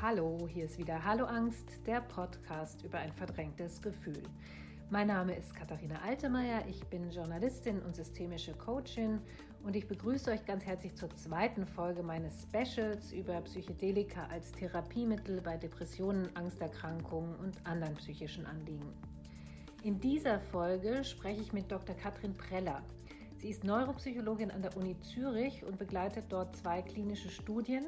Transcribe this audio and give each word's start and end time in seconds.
Hallo, 0.00 0.48
hier 0.48 0.64
ist 0.64 0.78
wieder 0.78 1.04
Hallo 1.04 1.26
Angst, 1.26 1.78
der 1.86 2.00
Podcast 2.00 2.82
über 2.82 2.98
ein 2.98 3.12
verdrängtes 3.12 3.80
Gefühl. 3.82 4.22
Mein 4.90 5.06
Name 5.06 5.36
ist 5.36 5.54
Katharina 5.54 6.00
Altemeyer, 6.02 6.64
ich 6.68 6.84
bin 6.86 7.10
Journalistin 7.10 7.80
und 7.82 7.94
systemische 7.94 8.52
Coachin 8.54 9.20
und 9.62 9.76
ich 9.76 9.86
begrüße 9.86 10.30
euch 10.30 10.44
ganz 10.44 10.64
herzlich 10.64 10.96
zur 10.96 11.14
zweiten 11.14 11.66
Folge 11.66 12.02
meines 12.02 12.42
Specials 12.42 13.12
über 13.12 13.40
Psychedelika 13.42 14.26
als 14.26 14.50
Therapiemittel 14.52 15.40
bei 15.40 15.56
Depressionen, 15.56 16.34
Angsterkrankungen 16.34 17.36
und 17.36 17.64
anderen 17.64 17.94
psychischen 17.94 18.46
Anliegen. 18.46 18.92
In 19.84 20.00
dieser 20.00 20.40
Folge 20.40 21.04
spreche 21.04 21.42
ich 21.42 21.52
mit 21.52 21.70
Dr. 21.70 21.94
Katrin 21.94 22.34
Preller. 22.34 22.82
Sie 23.38 23.50
ist 23.50 23.64
Neuropsychologin 23.64 24.52
an 24.52 24.62
der 24.62 24.76
Uni 24.76 24.96
Zürich 25.00 25.64
und 25.64 25.76
begleitet 25.76 26.26
dort 26.28 26.54
zwei 26.56 26.80
klinische 26.82 27.28
Studien, 27.28 27.84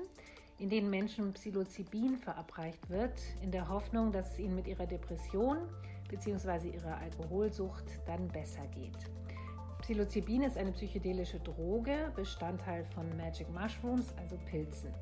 in 0.59 0.69
denen 0.71 0.91
Menschen 0.91 1.33
Psilocybin 1.33 2.17
verabreicht 2.17 2.89
wird, 2.89 3.21
in 3.43 3.51
der 3.51 3.69
Hoffnung, 3.69 4.13
dass 4.13 4.33
es 4.33 4.39
ihnen 4.39 4.55
mit 4.55 4.67
ihrer 4.67 4.87
Depression 4.87 5.59
bzw. 6.09 6.69
ihrer 6.69 6.97
Alkoholsucht 6.99 7.85
dann 8.07 8.29
besser 8.29 8.67
geht. 8.69 8.99
Psilocybin 9.81 10.43
ist 10.43 10.57
eine 10.57 10.73
psychedelische 10.73 11.41
Droge, 11.41 12.13
Bestandteil 12.17 12.85
von 12.95 13.17
Magic 13.17 13.49
Mushrooms, 13.51 14.15
also 14.17 14.39
Pilzen. 14.47 14.95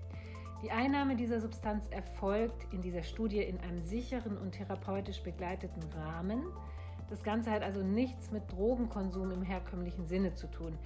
Die 0.63 0.71
Einnahme 0.71 1.17
dieser 1.17 1.41
Substanz 1.41 1.87
erfolgt 1.91 2.73
in 2.73 2.81
dieser 2.81 3.03
Studie 3.03 3.43
in 3.43 3.59
einem 3.61 3.83
sicheren 3.83 4.39
und 4.39 4.53
therapeutisch 4.53 5.21
begleiteten 5.23 5.83
Rahmen. 5.95 6.43
Das 7.11 7.23
Ganze 7.23 7.51
hat 7.51 7.63
also 7.63 7.83
nichts 7.83 8.31
mit 8.31 8.51
Drogenkonsum 8.51 9.33
im 9.33 9.43
herkömmlichen 9.43 10.07
Sinne 10.07 10.35
zu 10.35 10.49
tun. 10.49 10.79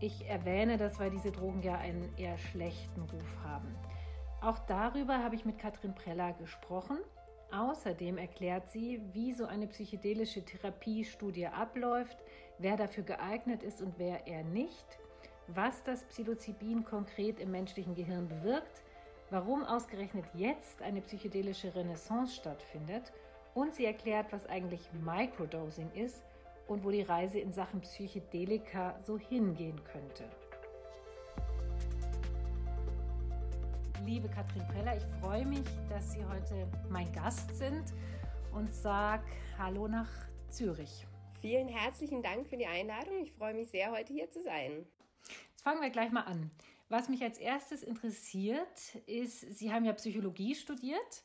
Ich 0.00 0.28
erwähne 0.28 0.76
das, 0.76 0.98
weil 0.98 1.10
diese 1.10 1.30
Drogen 1.30 1.62
ja 1.62 1.78
einen 1.78 2.08
eher 2.16 2.36
schlechten 2.36 3.00
Ruf 3.00 3.36
haben. 3.44 3.68
Auch 4.42 4.58
darüber 4.58 5.22
habe 5.22 5.36
ich 5.36 5.44
mit 5.44 5.58
Katrin 5.58 5.94
Preller 5.94 6.32
gesprochen. 6.32 6.98
Außerdem 7.52 8.18
erklärt 8.18 8.68
sie, 8.70 9.00
wie 9.12 9.32
so 9.32 9.44
eine 9.46 9.68
psychedelische 9.68 10.44
Therapiestudie 10.44 11.46
abläuft, 11.46 12.16
wer 12.58 12.76
dafür 12.76 13.04
geeignet 13.04 13.62
ist 13.62 13.80
und 13.80 13.94
wer 13.98 14.26
eher 14.26 14.42
nicht, 14.42 14.98
was 15.46 15.84
das 15.84 16.02
Psilocybin 16.04 16.84
konkret 16.84 17.38
im 17.38 17.52
menschlichen 17.52 17.94
Gehirn 17.94 18.28
bewirkt, 18.28 18.82
warum 19.30 19.64
ausgerechnet 19.64 20.24
jetzt 20.34 20.82
eine 20.82 21.02
psychedelische 21.02 21.72
Renaissance 21.74 22.34
stattfindet 22.34 23.12
und 23.54 23.74
sie 23.74 23.84
erklärt, 23.84 24.32
was 24.32 24.46
eigentlich 24.46 24.90
Microdosing 25.04 25.92
ist 25.92 26.24
und 26.66 26.82
wo 26.84 26.90
die 26.90 27.02
Reise 27.02 27.38
in 27.38 27.52
Sachen 27.52 27.80
Psychedelika 27.82 28.98
so 29.04 29.18
hingehen 29.18 29.80
könnte. 29.84 30.24
Liebe 34.06 34.28
Katrin 34.28 34.66
Preller. 34.68 34.96
Ich 34.96 35.04
freue 35.20 35.46
mich, 35.46 35.64
dass 35.88 36.12
Sie 36.12 36.24
heute 36.24 36.68
mein 36.90 37.12
Gast 37.12 37.56
sind 37.56 37.84
und 38.52 38.72
sage 38.72 39.24
Hallo 39.58 39.86
nach 39.86 40.08
Zürich. 40.48 41.06
Vielen 41.40 41.68
herzlichen 41.68 42.22
Dank 42.22 42.48
für 42.48 42.56
die 42.56 42.66
Einladung. 42.66 43.22
Ich 43.22 43.32
freue 43.32 43.54
mich 43.54 43.68
sehr, 43.70 43.92
heute 43.92 44.12
hier 44.12 44.28
zu 44.30 44.42
sein. 44.42 44.86
Jetzt 45.50 45.62
fangen 45.62 45.80
wir 45.80 45.90
gleich 45.90 46.10
mal 46.10 46.22
an. 46.22 46.50
Was 46.88 47.08
mich 47.08 47.22
als 47.22 47.38
erstes 47.38 47.82
interessiert, 47.82 48.96
ist, 49.06 49.40
Sie 49.56 49.72
haben 49.72 49.84
ja 49.84 49.92
Psychologie 49.92 50.54
studiert, 50.54 51.22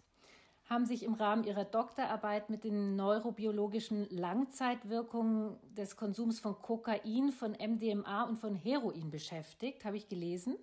haben 0.69 0.85
sich 0.85 1.03
im 1.03 1.15
Rahmen 1.15 1.45
Ihrer 1.45 1.65
Doktorarbeit 1.65 2.49
mit 2.49 2.63
den 2.63 2.95
neurobiologischen 2.95 4.07
Langzeitwirkungen 4.11 5.57
des 5.75 5.95
Konsums 5.97 6.39
von 6.39 6.61
Kokain, 6.61 7.31
von 7.31 7.53
MDMA 7.53 8.23
und 8.23 8.37
von 8.37 8.55
Heroin 8.55 9.09
beschäftigt, 9.09 9.83
habe 9.83 9.97
ich 9.97 10.07
gelesen. 10.07 10.57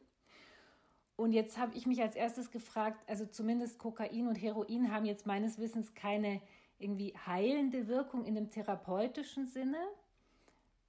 Und 1.16 1.32
jetzt 1.32 1.58
habe 1.58 1.76
ich 1.76 1.86
mich 1.86 2.02
als 2.02 2.16
erstes 2.16 2.50
gefragt, 2.50 3.02
also 3.08 3.24
zumindest 3.26 3.78
Kokain 3.78 4.26
und 4.26 4.34
Heroin 4.34 4.92
haben 4.92 5.04
jetzt 5.04 5.26
meines 5.26 5.58
Wissens 5.58 5.94
keine 5.94 6.40
irgendwie 6.78 7.14
heilende 7.26 7.86
Wirkung 7.86 8.24
in 8.24 8.34
dem 8.34 8.50
therapeutischen 8.50 9.46
Sinne. 9.46 9.78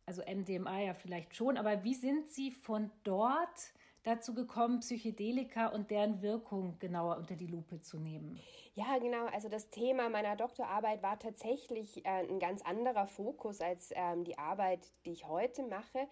Also 0.07 0.21
MDMA 0.23 0.81
ja 0.81 0.93
vielleicht 0.93 1.35
schon, 1.35 1.57
aber 1.57 1.83
wie 1.83 1.93
sind 1.93 2.29
Sie 2.29 2.51
von 2.51 2.91
dort 3.03 3.73
dazu 4.03 4.33
gekommen, 4.35 4.79
Psychedelika 4.79 5.67
und 5.67 5.89
deren 5.89 6.21
Wirkung 6.21 6.77
genauer 6.79 7.17
unter 7.17 7.35
die 7.35 7.47
Lupe 7.47 7.81
zu 7.81 7.99
nehmen? 7.99 8.39
Ja, 8.75 8.97
genau. 8.99 9.25
Also 9.27 9.49
das 9.49 9.69
Thema 9.69 10.09
meiner 10.09 10.35
Doktorarbeit 10.35 11.01
war 11.01 11.17
tatsächlich 11.17 12.05
äh, 12.05 12.27
ein 12.29 12.39
ganz 12.39 12.61
anderer 12.61 13.07
Fokus 13.07 13.61
als 13.61 13.91
ähm, 13.95 14.23
die 14.23 14.37
Arbeit, 14.37 14.91
die 15.05 15.11
ich 15.11 15.27
heute 15.27 15.63
mache. 15.63 16.07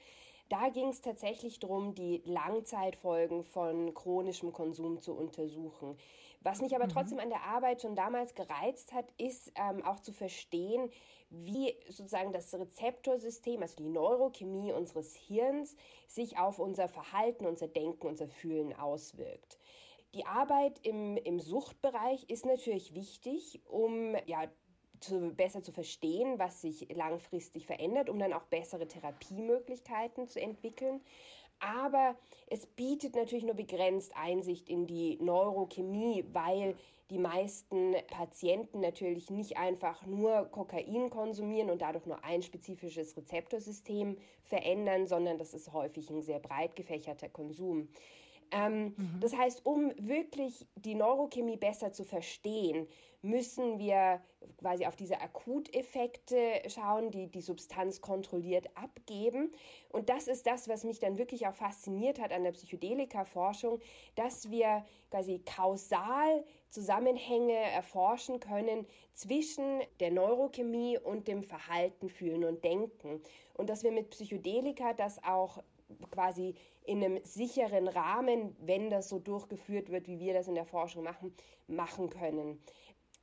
Da 0.50 0.70
ging 0.70 0.90
es 0.90 1.02
tatsächlich 1.02 1.60
darum, 1.60 1.96
die 1.96 2.22
Langzeitfolgen 2.26 3.44
von 3.44 3.94
chronischem 3.94 4.54
Konsum 4.54 5.02
zu 5.02 5.14
untersuchen. 5.14 5.98
Was 6.42 6.62
mich 6.62 6.76
aber 6.76 6.86
mhm. 6.86 6.90
trotzdem 6.90 7.20
an 7.20 7.30
der 7.30 7.44
Arbeit 7.44 7.82
schon 7.82 7.96
damals 7.96 8.36
gereizt 8.36 8.94
hat, 8.94 9.06
ist 9.18 9.52
ähm, 9.56 9.84
auch 9.84 10.00
zu 10.02 10.12
verstehen, 10.12 10.90
wie 11.30 11.76
sozusagen 11.88 12.34
das 12.34 12.54
Rezeptorsystem, 12.54 13.62
also 13.62 13.78
die 13.78 13.90
Neurochemie 13.90 14.74
unseres 14.74 15.16
Hirns, 15.16 15.76
sich 16.08 16.38
auf 16.38 16.60
unser 16.60 16.88
Verhalten, 16.88 17.46
unser 17.46 17.68
Denken, 17.68 18.08
unser 18.08 18.28
Fühlen 18.28 18.74
auswirkt. 18.74 19.58
Die 20.14 20.26
Arbeit 20.28 20.80
im, 20.84 21.18
im 21.18 21.40
Suchtbereich 21.40 22.30
ist 22.30 22.46
natürlich 22.46 22.94
wichtig, 22.94 23.62
um 23.66 24.16
ja, 24.28 24.44
zu, 25.04 25.34
besser 25.36 25.64
zu 25.64 25.72
verstehen, 25.72 26.40
was 26.40 26.62
sich 26.62 26.88
langfristig 26.94 27.66
verändert, 27.66 28.10
um 28.10 28.20
dann 28.20 28.34
auch 28.34 28.44
bessere 28.44 28.88
Therapiemöglichkeiten 28.88 30.28
zu 30.28 30.42
entwickeln. 30.42 31.02
Aber 31.60 32.16
es 32.50 32.66
bietet 32.66 33.16
natürlich 33.16 33.46
nur 33.46 33.56
begrenzt 33.56 34.12
Einsicht 34.16 34.70
in 34.70 34.86
die 34.86 35.18
Neurochemie, 35.22 36.26
weil 36.34 36.76
die 37.10 37.20
meisten 37.20 37.96
Patienten 38.08 38.80
natürlich 38.80 39.30
nicht 39.30 39.58
einfach 39.58 40.06
nur 40.06 40.46
Kokain 40.46 41.10
konsumieren 41.10 41.70
und 41.70 41.82
dadurch 41.82 42.06
nur 42.06 42.24
ein 42.24 42.42
spezifisches 42.42 43.16
Rezeptorsystem 43.16 44.18
verändern, 44.44 45.08
sondern 45.08 45.38
das 45.38 45.54
ist 45.54 45.72
häufig 45.74 46.10
ein 46.10 46.22
sehr 46.22 46.40
breit 46.40 46.76
gefächerter 46.76 47.30
Konsum. 47.30 47.88
Ähm, 48.54 48.94
mhm. 48.96 49.20
Das 49.20 49.36
heißt, 49.36 49.66
um 49.66 49.92
wirklich 49.98 50.68
die 50.76 50.96
Neurochemie 50.96 51.58
besser 51.58 51.92
zu 51.92 52.04
verstehen, 52.04 52.88
müssen 53.24 53.80
wir 53.80 54.22
quasi 54.58 54.86
auf 54.86 54.98
diese 54.98 55.22
Akuteffekte 55.22 56.62
schauen, 56.68 57.10
die 57.10 57.28
die 57.28 57.42
Substanz 57.42 58.02
kontrolliert 58.02 58.68
abgeben. 58.76 59.52
Und 59.90 60.10
das 60.10 60.28
ist 60.28 60.46
das, 60.46 60.68
was 60.68 60.84
mich 60.84 61.00
dann 61.00 61.18
wirklich 61.18 61.48
auch 61.48 61.54
fasziniert 61.54 62.20
hat 62.20 62.34
an 62.34 62.44
der 62.44 62.52
Psychedelika-Forschung, 62.52 63.80
dass 64.16 64.52
wir 64.52 64.86
quasi 65.10 65.40
kausal 65.40 66.44
Zusammenhänge 66.70 67.54
erforschen 67.54 68.42
können 68.42 68.86
zwischen 69.14 69.82
der 70.02 70.12
Neurochemie 70.12 70.98
und 70.98 71.28
dem 71.28 71.44
Verhalten, 71.44 72.10
Fühlen 72.10 72.44
und 72.44 72.64
Denken. 72.64 73.22
Und 73.54 73.70
dass 73.70 73.84
wir 73.84 73.92
mit 73.92 74.10
Psychedelika 74.10 74.94
das 74.94 75.24
auch 75.24 75.64
quasi 76.12 76.56
in 76.86 77.04
einem 77.04 77.24
sicheren 77.24 77.88
Rahmen, 77.88 78.56
wenn 78.60 78.90
das 78.90 79.10
so 79.10 79.20
durchgeführt 79.20 79.90
wird, 79.90 80.08
wie 80.08 80.20
wir 80.20 80.34
das 80.34 80.48
in 80.48 80.56
der 80.56 80.66
Forschung 80.66 81.04
machen, 81.04 81.34
machen 81.68 82.10
können. 82.10 82.62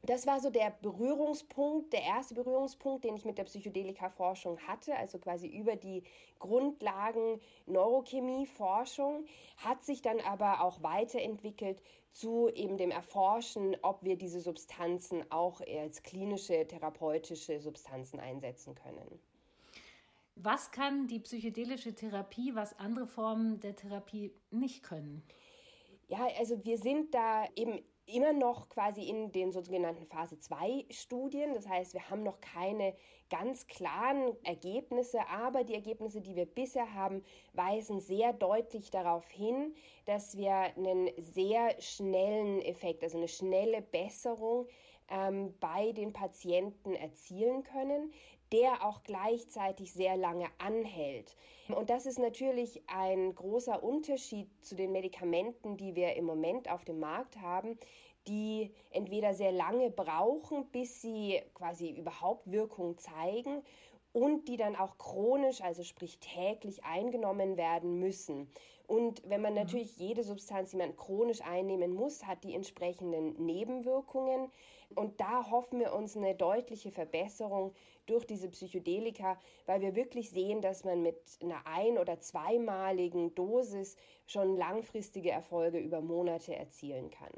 Das 0.03 0.27
war 0.27 0.41
so 0.41 0.49
der 0.49 0.71
Berührungspunkt, 0.81 1.93
der 1.93 2.03
erste 2.03 2.35
Berührungspunkt, 2.35 3.05
den 3.05 3.17
ich 3.17 3.27
mit 3.27 3.37
der 3.37 3.45
Psychedelika-Forschung 3.45 4.59
hatte, 4.67 4.97
also 4.97 5.19
quasi 5.19 5.47
über 5.47 5.77
die 5.77 6.05
Grundlagen 6.39 7.39
Neurochemie-Forschung, 7.67 9.27
hat 9.59 9.83
sich 9.83 10.01
dann 10.01 10.21
aber 10.21 10.63
auch 10.63 10.83
weiterentwickelt 10.83 11.83
zu 12.13 12.49
eben 12.49 12.79
dem 12.79 12.91
Erforschen, 12.91 13.77
ob 13.83 14.03
wir 14.03 14.17
diese 14.17 14.41
Substanzen 14.41 15.31
auch 15.31 15.61
als 15.61 16.03
klinische, 16.03 16.67
therapeutische 16.67 17.61
Substanzen 17.61 18.21
einsetzen 18.21 18.75
können. 18.75 19.21
Was 20.43 20.71
kann 20.71 21.07
die 21.07 21.19
psychedelische 21.19 21.95
Therapie, 21.95 22.55
was 22.55 22.79
andere 22.79 23.07
Formen 23.07 23.61
der 23.61 23.77
Therapie 23.77 24.33
nicht 24.51 24.83
können? 24.83 25.23
Ja, 26.09 26.27
also 26.39 26.65
wir 26.65 26.79
sind 26.79 27.15
da 27.15 27.45
eben 27.57 27.79
immer 28.07 28.33
noch 28.33 28.71
quasi 28.71 29.03
in 29.03 29.33
den 29.33 29.53
sogenannten 29.53 30.07
Phase 30.07 30.39
2 30.39 30.87
Studien. 30.89 31.53
Das 31.53 31.69
heißt, 31.69 31.93
wir 31.93 32.09
haben 32.09 32.23
noch 32.23 32.41
keine 32.41 32.95
ganz 33.29 33.67
klaren 33.67 34.35
Ergebnisse, 34.43 35.19
aber 35.29 35.63
die 35.63 35.75
Ergebnisse, 35.75 36.23
die 36.23 36.35
wir 36.35 36.47
bisher 36.47 36.95
haben, 36.95 37.23
weisen 37.53 38.01
sehr 38.01 38.33
deutlich 38.33 38.91
darauf 38.91 39.31
hin, 39.31 39.75
dass 40.07 40.39
wir 40.39 40.55
einen 40.55 41.11
sehr 41.19 41.81
schnellen 41.83 42.63
Effekt, 42.63 43.05
also 43.05 43.19
eine 43.19 43.29
schnelle 43.29 43.83
Besserung 43.83 44.67
ähm, 45.11 45.55
bei 45.61 45.93
den 45.93 46.13
Patienten 46.13 46.95
erzielen 46.95 47.63
können, 47.63 48.13
der 48.53 48.85
auch 48.85 49.03
gleichzeitig 49.03 49.93
sehr 49.93 50.17
lange 50.17 50.47
anhält. 50.59 51.37
Und 51.69 51.91
das 51.91 52.07
ist 52.07 52.19
natürlich 52.19 52.83
ein 52.89 53.35
großer 53.35 53.83
Unterschied 53.83 54.49
zu 54.61 54.75
den 54.75 54.93
Medikamenten, 54.93 55.77
die 55.77 55.95
wir 55.95 56.15
im 56.17 56.25
Moment 56.25 56.71
auf 56.71 56.85
dem 56.85 56.99
Markt 56.99 57.41
haben, 57.41 57.79
die 58.27 58.71
entweder 58.91 59.35
sehr 59.35 59.53
lange 59.53 59.91
brauchen, 59.91 60.67
bis 60.67 61.01
sie 61.01 61.41
quasi 61.55 61.91
überhaupt 61.91 62.51
Wirkung 62.51 62.99
zeigen 62.99 63.63
und 64.13 64.49
die 64.49 64.57
dann 64.57 64.77
auch 64.77 64.99
chronisch, 64.99 65.61
also 65.61 65.83
sprich 65.83 66.19
täglich 66.19 66.85
eingenommen 66.85 67.57
werden 67.57 67.99
müssen. 67.99 68.51
Und 68.87 69.23
wenn 69.29 69.41
man 69.41 69.53
mhm. 69.53 69.61
natürlich 69.61 69.97
jede 69.99 70.25
Substanz, 70.25 70.71
die 70.71 70.77
man 70.77 70.97
chronisch 70.97 71.43
einnehmen 71.43 71.95
muss, 71.95 72.27
hat 72.27 72.43
die 72.43 72.55
entsprechenden 72.55 73.35
Nebenwirkungen. 73.45 74.51
Und 74.95 75.21
da 75.21 75.51
hoffen 75.51 75.79
wir 75.79 75.93
uns 75.93 76.17
eine 76.17 76.35
deutliche 76.35 76.91
Verbesserung 76.91 77.75
durch 78.07 78.25
diese 78.27 78.49
Psychedelika, 78.49 79.39
weil 79.67 79.81
wir 79.81 79.95
wirklich 79.95 80.31
sehen, 80.31 80.61
dass 80.61 80.85
man 80.85 81.03
mit 81.03 81.17
einer 81.41 81.65
ein- 81.67 81.99
oder 81.99 82.21
zweimaligen 82.21 83.35
Dosis 83.35 83.97
schon 84.27 84.57
langfristige 84.57 85.31
Erfolge 85.31 85.79
über 85.79 86.01
Monate 86.01 86.57
erzielen 86.57 87.11
kann. 87.11 87.33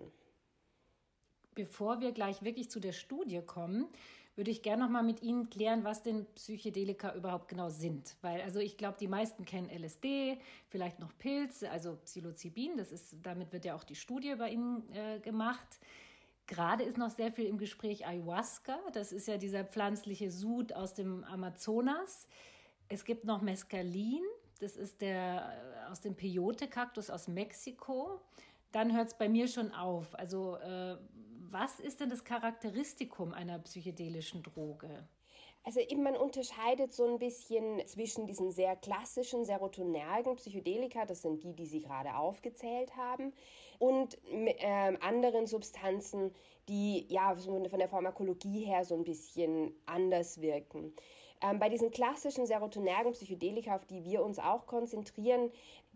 Bevor 1.54 2.00
wir 2.00 2.12
gleich 2.12 2.42
wirklich 2.42 2.70
zu 2.70 2.80
der 2.80 2.92
Studie 2.92 3.42
kommen, 3.42 3.86
würde 4.34 4.50
ich 4.50 4.62
gerne 4.62 4.84
noch 4.84 4.90
mal 4.90 5.02
mit 5.02 5.22
Ihnen 5.22 5.50
klären, 5.50 5.84
was 5.84 6.02
denn 6.02 6.24
Psychedelika 6.34 7.14
überhaupt 7.14 7.48
genau 7.48 7.68
sind. 7.68 8.16
Weil 8.22 8.40
also 8.40 8.60
ich 8.60 8.78
glaube, 8.78 8.96
die 8.98 9.08
meisten 9.08 9.44
kennen 9.44 9.68
LSD, 9.68 10.38
vielleicht 10.68 11.00
noch 11.00 11.16
Pilze, 11.18 11.70
also 11.70 11.96
Psilocybin, 12.04 12.78
das 12.78 12.92
ist, 12.92 13.14
damit 13.22 13.52
wird 13.52 13.66
ja 13.66 13.74
auch 13.74 13.84
die 13.84 13.94
Studie 13.94 14.34
bei 14.36 14.50
Ihnen 14.50 14.90
äh, 14.94 15.20
gemacht. 15.20 15.78
Gerade 16.52 16.84
ist 16.84 16.98
noch 16.98 17.08
sehr 17.08 17.32
viel 17.32 17.46
im 17.46 17.56
Gespräch 17.56 18.06
Ayahuasca, 18.06 18.78
das 18.92 19.10
ist 19.10 19.26
ja 19.26 19.38
dieser 19.38 19.64
pflanzliche 19.64 20.30
Sud 20.30 20.74
aus 20.74 20.92
dem 20.92 21.24
Amazonas. 21.24 22.28
Es 22.90 23.06
gibt 23.06 23.24
noch 23.24 23.40
Mescalin, 23.40 24.20
das 24.60 24.76
ist 24.76 25.00
der 25.00 25.86
äh, 25.86 25.90
aus 25.90 26.02
dem 26.02 26.14
Peyote-Kaktus 26.14 27.08
aus 27.08 27.26
Mexiko. 27.26 28.20
Dann 28.70 28.94
hört 28.94 29.08
es 29.08 29.14
bei 29.14 29.30
mir 29.30 29.48
schon 29.48 29.72
auf. 29.72 30.14
Also 30.14 30.56
äh, 30.56 30.98
was 31.48 31.80
ist 31.80 32.00
denn 32.00 32.10
das 32.10 32.22
Charakteristikum 32.22 33.32
einer 33.32 33.58
psychedelischen 33.60 34.42
Droge? 34.42 35.08
Also 35.64 35.78
eben 35.78 36.02
man 36.02 36.16
unterscheidet 36.16 36.92
so 36.92 37.06
ein 37.06 37.18
bisschen 37.18 37.80
zwischen 37.86 38.26
diesen 38.26 38.50
sehr 38.50 38.74
klassischen 38.74 39.44
serotonergen 39.44 40.34
Psychedelika, 40.34 41.06
das 41.06 41.22
sind 41.22 41.44
die, 41.44 41.54
die 41.54 41.66
Sie 41.66 41.80
gerade 41.80 42.16
aufgezählt 42.16 42.96
haben, 42.96 43.32
und 43.82 44.16
äh, 44.30 44.96
anderen 45.00 45.48
Substanzen, 45.48 46.32
die 46.68 47.04
ja 47.08 47.34
von 47.34 47.64
der 47.64 47.88
Pharmakologie 47.88 48.64
her 48.64 48.84
so 48.84 48.94
ein 48.94 49.02
bisschen 49.02 49.74
anders 49.86 50.40
wirken. 50.40 50.94
Ähm, 51.40 51.58
bei 51.58 51.68
diesen 51.68 51.90
klassischen 51.90 52.46
serotonergen 52.46 53.10
Psychedelika, 53.10 53.74
auf 53.74 53.84
die 53.84 54.04
wir 54.04 54.22
uns 54.22 54.38
auch 54.38 54.66
konzentrieren, 54.66 55.50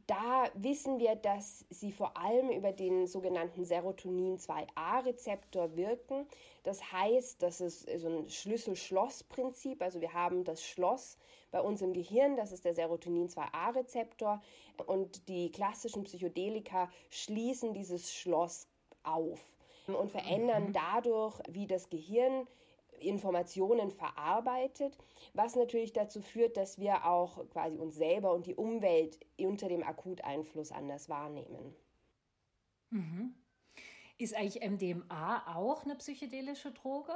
da 0.07 0.49
wissen 0.55 1.01
wir, 1.01 1.17
dass 1.17 1.65
sie 1.69 1.91
vor 1.91 2.17
allem 2.17 2.51
über 2.51 2.73
den 2.73 3.07
sogenannten 3.07 3.65
Serotonin-2a-Rezeptor 3.65 5.77
wirken. 5.77 6.27
Das 6.63 6.93
heißt, 6.93 7.43
das 7.43 7.61
ist 7.61 7.89
so 7.99 8.09
ein 8.09 8.31
Schlüssel-Schloss-Prinzip. 8.31 9.83
Also 9.83 10.01
wir 10.01 10.13
haben 10.13 10.45
das 10.45 10.65
Schloss 10.65 11.19
bei 11.51 11.61
uns 11.61 11.83
im 11.83 11.93
Gehirn, 11.93 12.37
das 12.37 12.53
ist 12.53 12.65
der 12.65 12.75
Serotonin-2a-Rezeptor. 12.75 14.41
Und 14.87 15.29
die 15.29 15.51
klassischen 15.51 16.05
Psychedelika 16.05 16.89
schließen 17.11 17.73
dieses 17.73 18.13
Schloss 18.13 18.69
auf 19.03 19.41
und 19.87 20.11
verändern 20.11 20.69
mhm. 20.69 20.73
dadurch, 20.73 21.41
wie 21.49 21.67
das 21.67 21.91
Gehirn 21.91 22.47
Informationen 23.01 23.91
verarbeitet, 23.91 24.97
was 25.35 25.57
natürlich 25.57 25.93
dazu 25.93 26.21
führt, 26.23 26.57
dass 26.57 26.79
wir 26.79 27.07
auch 27.07 27.49
quasi 27.51 27.79
uns 27.79 27.97
selber 27.97 28.33
und 28.33 28.47
die 28.47 28.55
Umwelt 28.55 29.19
unter 29.39 29.69
dem 29.69 29.83
Akuteinfluss 29.83 30.73
anders 30.73 31.09
wahrnehmen. 31.09 31.75
Mhm. 32.91 33.35
Ist 34.19 34.35
eigentlich 34.35 34.67
MDMA 34.67 35.57
auch 35.57 35.85
eine 35.85 35.97
psychedelische 35.97 36.73
Droge? 36.73 37.13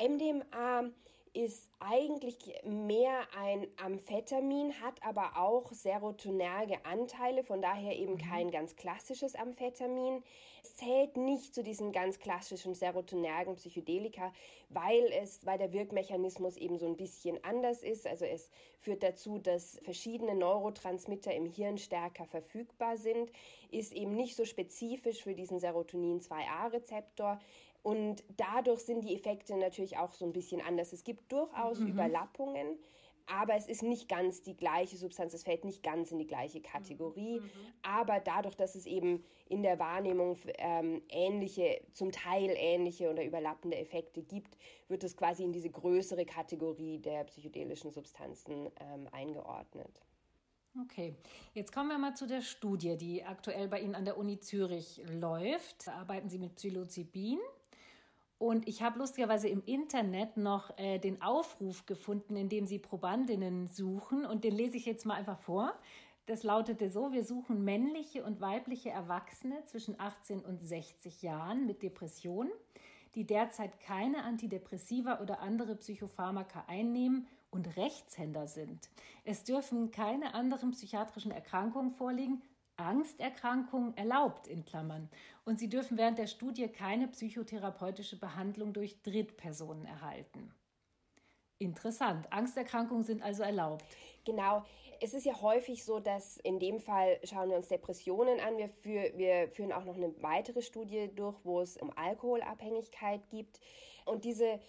MDMA 0.00 0.90
ist 1.34 1.70
eigentlich 1.80 2.36
mehr 2.64 3.26
ein 3.38 3.66
Amphetamin, 3.82 4.80
hat 4.82 5.02
aber 5.02 5.36
auch 5.36 5.72
serotonerge 5.72 6.84
Anteile, 6.84 7.42
von 7.42 7.62
daher 7.62 7.96
eben 7.96 8.14
mhm. 8.14 8.18
kein 8.18 8.50
ganz 8.50 8.76
klassisches 8.76 9.34
Amphetamin. 9.34 10.22
Zählt 10.62 11.16
nicht 11.16 11.54
zu 11.54 11.62
diesen 11.62 11.90
ganz 11.90 12.18
klassischen 12.20 12.74
serotonergen 12.74 13.56
Psychedelika, 13.56 14.32
weil 14.68 15.04
es, 15.20 15.44
weil 15.44 15.58
der 15.58 15.72
Wirkmechanismus 15.72 16.56
eben 16.56 16.78
so 16.78 16.86
ein 16.86 16.96
bisschen 16.96 17.42
anders 17.42 17.82
ist. 17.82 18.06
Also 18.06 18.24
es 18.24 18.48
führt 18.80 19.02
dazu, 19.02 19.38
dass 19.38 19.78
verschiedene 19.82 20.34
Neurotransmitter 20.34 21.34
im 21.34 21.46
Hirn 21.46 21.78
stärker 21.78 22.26
verfügbar 22.26 22.96
sind, 22.96 23.30
ist 23.70 23.92
eben 23.92 24.14
nicht 24.14 24.36
so 24.36 24.44
spezifisch 24.44 25.22
für 25.22 25.34
diesen 25.34 25.58
Serotonin-2A-Rezeptor. 25.58 27.40
Und 27.82 28.22
dadurch 28.36 28.80
sind 28.80 29.02
die 29.02 29.14
Effekte 29.14 29.56
natürlich 29.56 29.96
auch 29.96 30.12
so 30.12 30.24
ein 30.24 30.32
bisschen 30.32 30.60
anders. 30.60 30.92
Es 30.92 31.02
gibt 31.02 31.32
durchaus 31.32 31.80
mhm. 31.80 31.88
Überlappungen, 31.88 32.78
aber 33.26 33.54
es 33.54 33.66
ist 33.66 33.82
nicht 33.82 34.08
ganz 34.08 34.42
die 34.42 34.56
gleiche 34.56 34.96
Substanz, 34.96 35.34
es 35.34 35.44
fällt 35.44 35.64
nicht 35.64 35.82
ganz 35.82 36.10
in 36.10 36.18
die 36.18 36.26
gleiche 36.26 36.60
Kategorie. 36.60 37.40
Mhm. 37.40 37.50
Aber 37.82 38.20
dadurch, 38.20 38.54
dass 38.54 38.74
es 38.74 38.86
eben 38.86 39.24
in 39.48 39.62
der 39.62 39.78
Wahrnehmung 39.78 40.36
ähm, 40.58 41.02
ähnliche, 41.08 41.80
zum 41.92 42.12
Teil 42.12 42.54
ähnliche 42.56 43.10
oder 43.10 43.24
überlappende 43.24 43.76
Effekte 43.76 44.22
gibt, 44.22 44.56
wird 44.88 45.04
es 45.04 45.16
quasi 45.16 45.44
in 45.44 45.52
diese 45.52 45.70
größere 45.70 46.24
Kategorie 46.24 46.98
der 46.98 47.24
psychedelischen 47.24 47.90
Substanzen 47.90 48.70
ähm, 48.80 49.08
eingeordnet. 49.12 50.00
Okay, 50.80 51.14
jetzt 51.52 51.72
kommen 51.72 51.90
wir 51.90 51.98
mal 51.98 52.14
zu 52.14 52.26
der 52.26 52.40
Studie, 52.40 52.96
die 52.96 53.24
aktuell 53.24 53.68
bei 53.68 53.80
Ihnen 53.80 53.94
an 53.94 54.06
der 54.06 54.16
Uni 54.16 54.40
Zürich 54.40 55.02
läuft. 55.06 55.86
Da 55.86 55.96
arbeiten 55.96 56.30
Sie 56.30 56.38
mit 56.38 56.54
Psilocybin. 56.54 57.38
Und 58.42 58.66
ich 58.66 58.82
habe 58.82 58.98
lustigerweise 58.98 59.46
im 59.46 59.62
Internet 59.66 60.36
noch 60.36 60.76
äh, 60.76 60.98
den 60.98 61.22
Aufruf 61.22 61.86
gefunden, 61.86 62.34
in 62.34 62.48
dem 62.48 62.66
sie 62.66 62.80
Probandinnen 62.80 63.68
suchen. 63.68 64.26
Und 64.26 64.42
den 64.42 64.52
lese 64.52 64.76
ich 64.76 64.84
jetzt 64.84 65.06
mal 65.06 65.14
einfach 65.14 65.38
vor. 65.38 65.72
Das 66.26 66.42
lautete 66.42 66.90
so, 66.90 67.12
wir 67.12 67.22
suchen 67.22 67.62
männliche 67.62 68.24
und 68.24 68.40
weibliche 68.40 68.90
Erwachsene 68.90 69.64
zwischen 69.66 69.94
18 70.00 70.40
und 70.40 70.60
60 70.60 71.22
Jahren 71.22 71.66
mit 71.66 71.84
Depressionen, 71.84 72.50
die 73.14 73.24
derzeit 73.24 73.78
keine 73.78 74.24
Antidepressiva 74.24 75.20
oder 75.20 75.38
andere 75.38 75.76
Psychopharmaka 75.76 76.64
einnehmen 76.66 77.28
und 77.52 77.76
Rechtshänder 77.76 78.48
sind. 78.48 78.90
Es 79.22 79.44
dürfen 79.44 79.92
keine 79.92 80.34
anderen 80.34 80.72
psychiatrischen 80.72 81.30
Erkrankungen 81.30 81.92
vorliegen, 81.92 82.42
Angsterkrankung 82.84 83.94
erlaubt 83.96 84.46
in 84.46 84.64
Klammern. 84.64 85.08
Und 85.44 85.58
sie 85.58 85.68
dürfen 85.68 85.98
während 85.98 86.18
der 86.18 86.26
Studie 86.26 86.68
keine 86.68 87.08
psychotherapeutische 87.08 88.18
Behandlung 88.18 88.72
durch 88.72 89.02
Drittpersonen 89.02 89.86
erhalten. 89.86 90.54
Interessant. 91.58 92.32
Angsterkrankungen 92.32 93.04
sind 93.04 93.22
also 93.22 93.42
erlaubt. 93.42 93.84
Genau. 94.24 94.64
Es 95.00 95.14
ist 95.14 95.26
ja 95.26 95.40
häufig 95.42 95.84
so, 95.84 95.98
dass 95.98 96.36
in 96.38 96.60
dem 96.60 96.78
Fall 96.78 97.18
schauen 97.24 97.50
wir 97.50 97.56
uns 97.56 97.68
Depressionen 97.68 98.38
an. 98.40 98.56
Wir, 98.56 98.68
für, 98.68 99.16
wir 99.16 99.48
führen 99.48 99.72
auch 99.72 99.84
noch 99.84 99.96
eine 99.96 100.12
weitere 100.22 100.62
Studie 100.62 101.10
durch, 101.14 101.36
wo 101.44 101.60
es 101.60 101.76
um 101.76 101.90
Alkoholabhängigkeit 101.96 103.28
gibt. 103.30 103.60
Und 104.04 104.24
diese, 104.24 104.60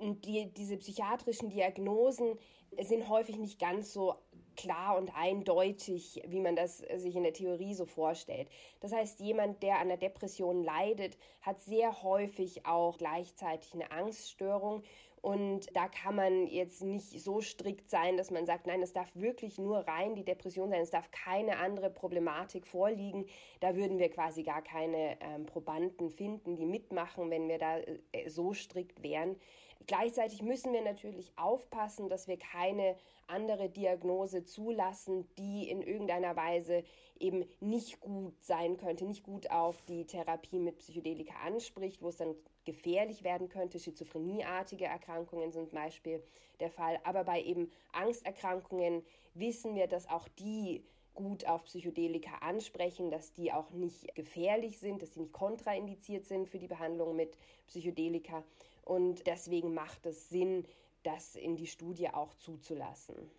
die, 0.00 0.52
diese 0.54 0.76
psychiatrischen 0.76 1.50
Diagnosen 1.50 2.38
sind 2.80 3.08
häufig 3.08 3.38
nicht 3.38 3.58
ganz 3.58 3.92
so 3.92 4.14
klar 4.56 4.96
und 4.96 5.14
eindeutig, 5.16 6.22
wie 6.26 6.40
man 6.40 6.56
das 6.56 6.78
sich 6.78 7.16
in 7.16 7.22
der 7.22 7.32
Theorie 7.32 7.74
so 7.74 7.84
vorstellt. 7.84 8.48
Das 8.80 8.92
heißt, 8.92 9.20
jemand, 9.20 9.62
der 9.62 9.78
an 9.78 9.88
der 9.88 9.96
Depression 9.96 10.62
leidet, 10.62 11.16
hat 11.40 11.60
sehr 11.60 12.02
häufig 12.02 12.66
auch 12.66 12.98
gleichzeitig 12.98 13.74
eine 13.74 13.90
Angststörung. 13.90 14.82
Und 15.24 15.74
da 15.74 15.88
kann 15.88 16.16
man 16.16 16.46
jetzt 16.48 16.82
nicht 16.82 17.22
so 17.22 17.40
strikt 17.40 17.88
sein, 17.88 18.18
dass 18.18 18.30
man 18.30 18.44
sagt, 18.44 18.66
nein, 18.66 18.82
es 18.82 18.92
darf 18.92 19.10
wirklich 19.16 19.56
nur 19.56 19.78
rein 19.78 20.14
die 20.14 20.24
Depression 20.24 20.68
sein, 20.68 20.82
es 20.82 20.90
darf 20.90 21.10
keine 21.12 21.56
andere 21.56 21.88
Problematik 21.88 22.66
vorliegen. 22.66 23.24
Da 23.60 23.74
würden 23.74 23.98
wir 23.98 24.10
quasi 24.10 24.42
gar 24.42 24.60
keine 24.60 25.16
ähm, 25.22 25.46
Probanden 25.46 26.10
finden, 26.10 26.56
die 26.56 26.66
mitmachen, 26.66 27.30
wenn 27.30 27.48
wir 27.48 27.56
da 27.56 27.78
äh, 27.78 28.28
so 28.28 28.52
strikt 28.52 29.02
wären. 29.02 29.36
Gleichzeitig 29.86 30.42
müssen 30.42 30.72
wir 30.72 30.82
natürlich 30.82 31.32
aufpassen, 31.36 32.08
dass 32.08 32.26
wir 32.26 32.38
keine 32.38 32.96
andere 33.26 33.68
Diagnose 33.68 34.44
zulassen, 34.44 35.28
die 35.38 35.68
in 35.68 35.82
irgendeiner 35.82 36.36
Weise 36.36 36.84
eben 37.18 37.44
nicht 37.60 38.00
gut 38.00 38.34
sein 38.42 38.76
könnte, 38.76 39.04
nicht 39.04 39.22
gut 39.22 39.50
auf 39.50 39.82
die 39.82 40.06
Therapie 40.06 40.58
mit 40.58 40.78
Psychedelika 40.78 41.34
anspricht, 41.44 42.02
wo 42.02 42.08
es 42.08 42.16
dann 42.16 42.34
gefährlich 42.64 43.24
werden 43.24 43.48
könnte. 43.48 43.78
Schizophrenieartige 43.78 44.86
Erkrankungen 44.86 45.52
sind 45.52 45.68
zum 45.68 45.78
Beispiel 45.78 46.22
der 46.60 46.70
Fall. 46.70 46.98
Aber 47.04 47.24
bei 47.24 47.42
eben 47.42 47.70
Angsterkrankungen 47.92 49.02
wissen 49.34 49.74
wir, 49.74 49.86
dass 49.86 50.08
auch 50.08 50.28
die 50.28 50.84
gut 51.14 51.46
auf 51.46 51.64
Psychedelika 51.64 52.38
ansprechen, 52.38 53.10
dass 53.10 53.32
die 53.32 53.52
auch 53.52 53.70
nicht 53.70 54.14
gefährlich 54.14 54.78
sind, 54.78 55.00
dass 55.00 55.12
die 55.12 55.20
nicht 55.20 55.32
kontraindiziert 55.32 56.26
sind 56.26 56.48
für 56.48 56.58
die 56.58 56.66
Behandlung 56.66 57.14
mit 57.14 57.36
Psychedelika. 57.68 58.42
Und 58.84 59.26
deswegen 59.26 59.74
macht 59.74 60.06
es 60.06 60.28
Sinn, 60.28 60.66
das 61.02 61.36
in 61.36 61.56
die 61.56 61.66
Studie 61.66 62.08
auch 62.08 62.34
zuzulassen. 62.34 63.30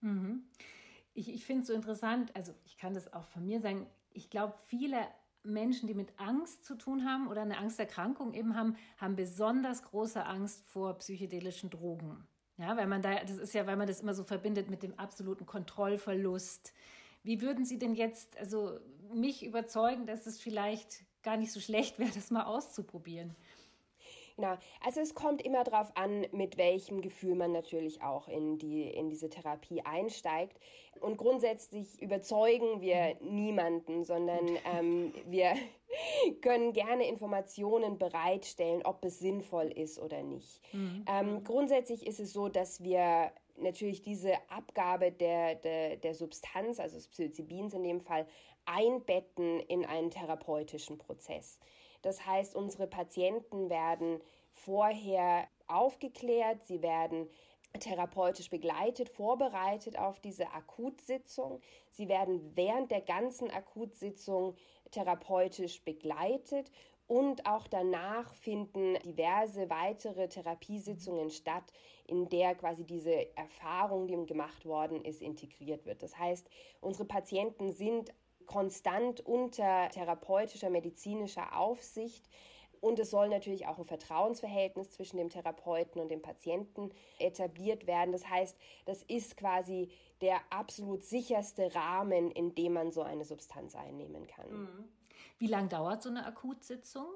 Mhm. 0.00 0.44
Ich, 1.14 1.32
ich 1.32 1.44
finde 1.44 1.62
es 1.62 1.68
so 1.68 1.72
interessant, 1.72 2.34
also 2.36 2.52
ich 2.64 2.76
kann 2.76 2.94
das 2.94 3.12
auch 3.12 3.24
von 3.24 3.44
mir 3.44 3.60
sagen, 3.60 3.86
ich 4.12 4.30
glaube, 4.30 4.54
viele 4.66 4.98
Menschen, 5.42 5.86
die 5.86 5.94
mit 5.94 6.12
Angst 6.18 6.64
zu 6.64 6.76
tun 6.76 7.04
haben 7.04 7.28
oder 7.28 7.42
eine 7.42 7.58
Angsterkrankung 7.58 8.34
eben 8.34 8.54
haben, 8.54 8.76
haben 8.98 9.16
besonders 9.16 9.82
große 9.82 10.24
Angst 10.24 10.64
vor 10.66 10.98
psychedelischen 10.98 11.70
Drogen. 11.70 12.26
Ja, 12.58 12.76
weil 12.76 12.88
man 12.88 13.02
da, 13.02 13.22
das 13.22 13.38
ist 13.38 13.54
ja, 13.54 13.66
weil 13.66 13.76
man 13.76 13.86
das 13.86 14.00
immer 14.00 14.14
so 14.14 14.24
verbindet 14.24 14.68
mit 14.68 14.82
dem 14.82 14.98
absoluten 14.98 15.46
Kontrollverlust. 15.46 16.72
Wie 17.22 17.40
würden 17.40 17.64
Sie 17.64 17.78
denn 17.78 17.94
jetzt, 17.94 18.36
also 18.36 18.80
mich 19.14 19.44
überzeugen, 19.44 20.06
dass 20.06 20.26
es 20.26 20.40
vielleicht 20.40 21.04
gar 21.22 21.36
nicht 21.36 21.52
so 21.52 21.60
schlecht 21.60 21.98
wäre, 21.98 22.10
das 22.12 22.30
mal 22.30 22.44
auszuprobieren? 22.44 23.36
Genau. 24.38 24.56
Also 24.84 25.00
es 25.00 25.16
kommt 25.16 25.42
immer 25.42 25.64
darauf 25.64 25.90
an, 25.96 26.24
mit 26.30 26.58
welchem 26.58 27.02
Gefühl 27.02 27.34
man 27.34 27.50
natürlich 27.50 28.02
auch 28.02 28.28
in, 28.28 28.56
die, 28.56 28.84
in 28.84 29.10
diese 29.10 29.28
Therapie 29.28 29.82
einsteigt. 29.82 30.60
Und 31.00 31.16
grundsätzlich 31.16 32.00
überzeugen 32.00 32.80
wir 32.80 33.16
niemanden, 33.20 34.04
sondern 34.04 34.46
ähm, 34.72 35.12
wir 35.26 35.54
können 36.40 36.72
gerne 36.72 37.08
Informationen 37.08 37.98
bereitstellen, 37.98 38.82
ob 38.84 39.04
es 39.04 39.18
sinnvoll 39.18 39.72
ist 39.72 39.98
oder 39.98 40.22
nicht. 40.22 40.60
Mhm. 40.72 41.04
Ähm, 41.08 41.42
grundsätzlich 41.42 42.06
ist 42.06 42.20
es 42.20 42.32
so, 42.32 42.48
dass 42.48 42.80
wir 42.84 43.32
natürlich 43.56 44.02
diese 44.02 44.34
Abgabe 44.50 45.10
der, 45.10 45.56
der, 45.56 45.96
der 45.96 46.14
Substanz, 46.14 46.78
also 46.78 46.94
des 46.94 47.08
Psilocybins 47.08 47.74
in 47.74 47.82
dem 47.82 48.00
Fall, 48.00 48.24
einbetten 48.66 49.58
in 49.58 49.84
einen 49.84 50.12
therapeutischen 50.12 50.96
Prozess. 50.96 51.58
Das 52.02 52.26
heißt, 52.26 52.54
unsere 52.54 52.86
Patienten 52.86 53.70
werden 53.70 54.20
vorher 54.52 55.48
aufgeklärt, 55.66 56.64
sie 56.64 56.82
werden 56.82 57.28
therapeutisch 57.78 58.50
begleitet, 58.50 59.08
vorbereitet 59.08 59.98
auf 59.98 60.20
diese 60.20 60.50
Akutsitzung. 60.52 61.60
Sie 61.90 62.08
werden 62.08 62.56
während 62.56 62.90
der 62.90 63.02
ganzen 63.02 63.50
Akutsitzung 63.50 64.56
therapeutisch 64.90 65.84
begleitet 65.84 66.70
und 67.06 67.46
auch 67.46 67.66
danach 67.66 68.34
finden 68.34 68.94
diverse 69.02 69.70
weitere 69.70 70.28
Therapiesitzungen 70.28 71.30
statt, 71.30 71.72
in 72.06 72.28
der 72.28 72.54
quasi 72.54 72.84
diese 72.84 73.34
Erfahrung, 73.34 74.06
die 74.06 74.26
gemacht 74.26 74.66
worden 74.66 75.02
ist, 75.04 75.22
integriert 75.22 75.86
wird. 75.86 76.02
Das 76.02 76.18
heißt, 76.18 76.48
unsere 76.80 77.06
Patienten 77.06 77.72
sind 77.72 78.12
konstant 78.48 79.20
unter 79.20 79.88
therapeutischer, 79.90 80.70
medizinischer 80.70 81.56
Aufsicht. 81.56 82.28
Und 82.80 82.98
es 82.98 83.10
soll 83.10 83.28
natürlich 83.28 83.66
auch 83.66 83.78
ein 83.78 83.84
Vertrauensverhältnis 83.84 84.90
zwischen 84.90 85.16
dem 85.16 85.30
Therapeuten 85.30 86.00
und 86.00 86.10
dem 86.10 86.22
Patienten 86.22 86.90
etabliert 87.18 87.86
werden. 87.86 88.12
Das 88.12 88.28
heißt, 88.28 88.56
das 88.86 89.02
ist 89.04 89.36
quasi 89.36 89.90
der 90.20 90.40
absolut 90.50 91.04
sicherste 91.04 91.74
Rahmen, 91.74 92.30
in 92.30 92.54
dem 92.54 92.72
man 92.72 92.92
so 92.92 93.02
eine 93.02 93.24
Substanz 93.24 93.74
einnehmen 93.74 94.26
kann. 94.26 94.50
Mhm. 94.50 94.88
Wie 95.38 95.46
lange 95.46 95.68
dauert 95.68 96.02
so 96.02 96.08
eine 96.08 96.24
Akutsitzung? 96.26 97.06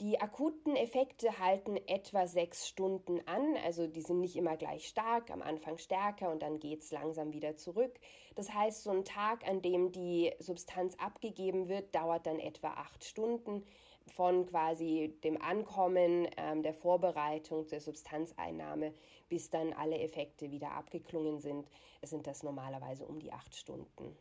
Die 0.00 0.20
akuten 0.20 0.76
Effekte 0.76 1.38
halten 1.38 1.78
etwa 1.86 2.26
sechs 2.26 2.68
Stunden 2.68 3.26
an, 3.26 3.56
also 3.64 3.86
die 3.86 4.02
sind 4.02 4.20
nicht 4.20 4.36
immer 4.36 4.58
gleich 4.58 4.86
stark, 4.88 5.30
am 5.30 5.40
Anfang 5.40 5.78
stärker 5.78 6.30
und 6.30 6.42
dann 6.42 6.58
geht 6.58 6.82
es 6.82 6.90
langsam 6.90 7.32
wieder 7.32 7.56
zurück. 7.56 7.98
Das 8.34 8.52
heißt, 8.52 8.82
so 8.82 8.90
ein 8.90 9.06
Tag, 9.06 9.48
an 9.48 9.62
dem 9.62 9.92
die 9.92 10.34
Substanz 10.38 10.96
abgegeben 10.96 11.68
wird, 11.68 11.94
dauert 11.94 12.26
dann 12.26 12.38
etwa 12.38 12.74
acht 12.74 13.04
Stunden 13.04 13.64
von 14.06 14.46
quasi 14.46 15.18
dem 15.24 15.40
Ankommen, 15.40 16.28
ähm, 16.36 16.62
der 16.62 16.74
Vorbereitung 16.74 17.66
der 17.68 17.80
Substanzeinnahme, 17.80 18.92
bis 19.30 19.48
dann 19.48 19.72
alle 19.72 19.98
Effekte 19.98 20.50
wieder 20.50 20.72
abgeklungen 20.72 21.40
sind, 21.40 21.68
sind 22.02 22.26
das 22.26 22.42
normalerweise 22.42 23.06
um 23.06 23.18
die 23.18 23.32
acht 23.32 23.56
Stunden. 23.56 24.14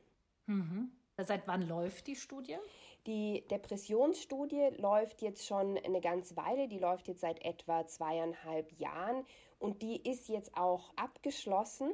Mhm. 0.46 0.92
Seit 1.18 1.48
wann 1.48 1.62
läuft 1.62 2.08
die 2.08 2.16
Studie? 2.16 2.58
Die 3.08 3.46
Depressionsstudie 3.52 4.70
läuft 4.78 5.22
jetzt 5.22 5.46
schon 5.46 5.78
eine 5.78 6.02
ganze 6.02 6.36
Weile, 6.38 6.68
die 6.68 6.80
läuft 6.80 7.08
jetzt 7.08 7.22
seit 7.22 7.44
etwa 7.46 7.86
zweieinhalb 7.86 8.72
Jahren 8.80 9.26
und 9.60 9.82
die 9.82 10.02
ist 10.10 10.28
jetzt 10.28 10.58
auch 10.58 10.92
abgeschlossen. 10.96 11.92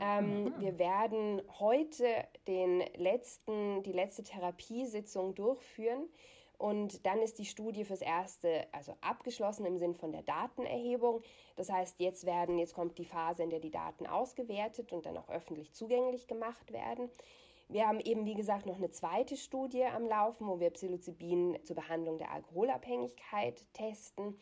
Ähm, 0.00 0.44
mhm. 0.44 0.60
wir 0.60 0.78
werden 0.78 1.42
heute 1.58 2.06
den 2.46 2.82
letzten, 2.96 3.82
die 3.82 3.92
letzte 3.92 4.22
Therapiesitzung 4.22 5.34
durchführen. 5.34 6.08
Und 6.58 7.06
dann 7.06 7.20
ist 7.22 7.40
die 7.40 7.44
Studie 7.44 7.84
fürs 7.84 8.02
erste 8.02 8.68
also 8.72 8.94
abgeschlossen 9.00 9.66
im 9.66 9.78
Sinn 9.78 9.94
von 9.94 10.12
der 10.12 10.22
Datenerhebung. 10.22 11.20
Das 11.56 11.70
heißt, 11.70 11.98
jetzt 11.98 12.24
werden, 12.24 12.56
jetzt 12.58 12.74
kommt 12.74 12.98
die 12.98 13.04
Phase, 13.04 13.42
in 13.42 13.50
der 13.50 13.58
die 13.58 13.72
Daten 13.72 14.06
ausgewertet 14.06 14.92
und 14.92 15.04
dann 15.04 15.16
auch 15.16 15.28
öffentlich 15.28 15.72
zugänglich 15.72 16.28
gemacht 16.28 16.72
werden. 16.72 17.10
Wir 17.72 17.88
haben 17.88 18.00
eben, 18.00 18.26
wie 18.26 18.34
gesagt, 18.34 18.66
noch 18.66 18.76
eine 18.76 18.90
zweite 18.90 19.36
Studie 19.36 19.84
am 19.84 20.06
Laufen, 20.06 20.46
wo 20.46 20.60
wir 20.60 20.70
Psilocybin 20.70 21.58
zur 21.64 21.76
Behandlung 21.76 22.18
der 22.18 22.30
Alkoholabhängigkeit 22.30 23.64
testen. 23.72 24.36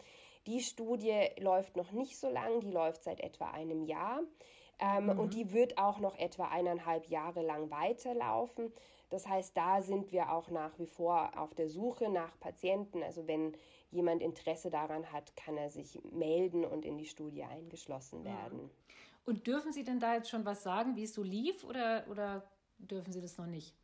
Die 0.47 0.61
Studie 0.61 1.29
läuft 1.39 1.77
noch 1.77 1.93
nicht 1.93 2.19
so 2.19 2.29
lang, 2.29 2.61
die 2.61 2.73
läuft 2.73 3.05
seit 3.05 3.21
etwa 3.21 3.51
einem 3.51 3.85
Jahr. 3.85 4.21
Ähm, 4.81 5.05
mhm. 5.05 5.21
Und 5.21 5.35
die 5.35 5.53
wird 5.53 5.79
auch 5.79 6.01
noch 6.01 6.19
etwa 6.19 6.49
eineinhalb 6.49 7.07
Jahre 7.07 7.43
lang 7.43 7.71
weiterlaufen. 7.71 8.73
Das 9.11 9.29
heißt, 9.29 9.57
da 9.57 9.83
sind 9.83 10.11
wir 10.11 10.33
auch 10.33 10.51
nach 10.51 10.77
wie 10.79 10.87
vor 10.87 11.39
auf 11.39 11.55
der 11.55 11.69
Suche 11.69 12.09
nach 12.09 12.39
Patienten. 12.41 13.03
Also 13.03 13.29
wenn 13.29 13.57
jemand 13.91 14.23
Interesse 14.23 14.71
daran 14.71 15.13
hat, 15.13 15.37
kann 15.37 15.57
er 15.57 15.71
sich 15.71 16.01
melden 16.11 16.65
und 16.65 16.85
in 16.85 16.97
die 16.99 17.07
Studie 17.07 17.45
eingeschlossen 17.45 18.25
werden. 18.25 18.71
Und 19.25 19.47
dürfen 19.47 19.73
Sie 19.73 19.85
denn 19.85 20.01
da 20.01 20.15
jetzt 20.15 20.31
schon 20.31 20.45
was 20.45 20.63
sagen, 20.63 20.97
wie 20.97 21.05
es 21.05 21.15
so 21.15 21.23
lief 21.23 21.63
oder, 21.65 22.05
oder 22.11 22.43
dürfen 22.81 23.13
Sie 23.13 23.21
das 23.21 23.39
noch 23.39 23.47
nicht? 23.47 23.75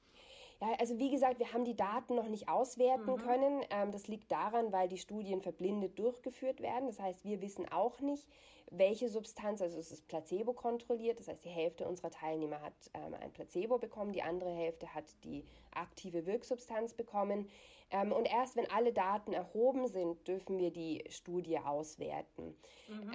Ja, 0.60 0.68
also 0.78 0.98
wie 0.98 1.10
gesagt, 1.10 1.38
wir 1.38 1.52
haben 1.52 1.64
die 1.64 1.76
Daten 1.76 2.14
noch 2.14 2.28
nicht 2.28 2.48
auswerten 2.48 3.12
mhm. 3.12 3.16
können. 3.16 3.64
Ähm, 3.70 3.92
das 3.92 4.08
liegt 4.08 4.32
daran, 4.32 4.72
weil 4.72 4.88
die 4.88 4.98
Studien 4.98 5.42
verblindet 5.42 5.98
durchgeführt 5.98 6.60
werden. 6.60 6.86
Das 6.86 6.98
heißt, 6.98 7.24
wir 7.24 7.42
wissen 7.42 7.70
auch 7.70 8.00
nicht, 8.00 8.26
welche 8.70 9.08
Substanz, 9.08 9.60
also 9.60 9.78
es 9.78 9.92
ist 9.92 10.08
Placebo 10.08 10.54
kontrolliert. 10.54 11.20
Das 11.20 11.28
heißt, 11.28 11.44
die 11.44 11.50
Hälfte 11.50 11.86
unserer 11.86 12.10
Teilnehmer 12.10 12.60
hat 12.62 12.74
ähm, 12.94 13.14
ein 13.14 13.32
Placebo 13.32 13.78
bekommen, 13.78 14.12
die 14.12 14.22
andere 14.22 14.50
Hälfte 14.50 14.94
hat 14.94 15.04
die 15.24 15.44
aktive 15.74 16.26
Wirksubstanz 16.26 16.94
bekommen. 16.94 17.48
Ähm, 17.90 18.12
und 18.12 18.24
erst 18.24 18.56
wenn 18.56 18.68
alle 18.70 18.92
Daten 18.92 19.32
erhoben 19.32 19.86
sind, 19.86 20.26
dürfen 20.26 20.58
wir 20.58 20.70
die 20.70 21.04
Studie 21.08 21.58
auswerten. 21.58 22.56
Mhm. 22.88 23.12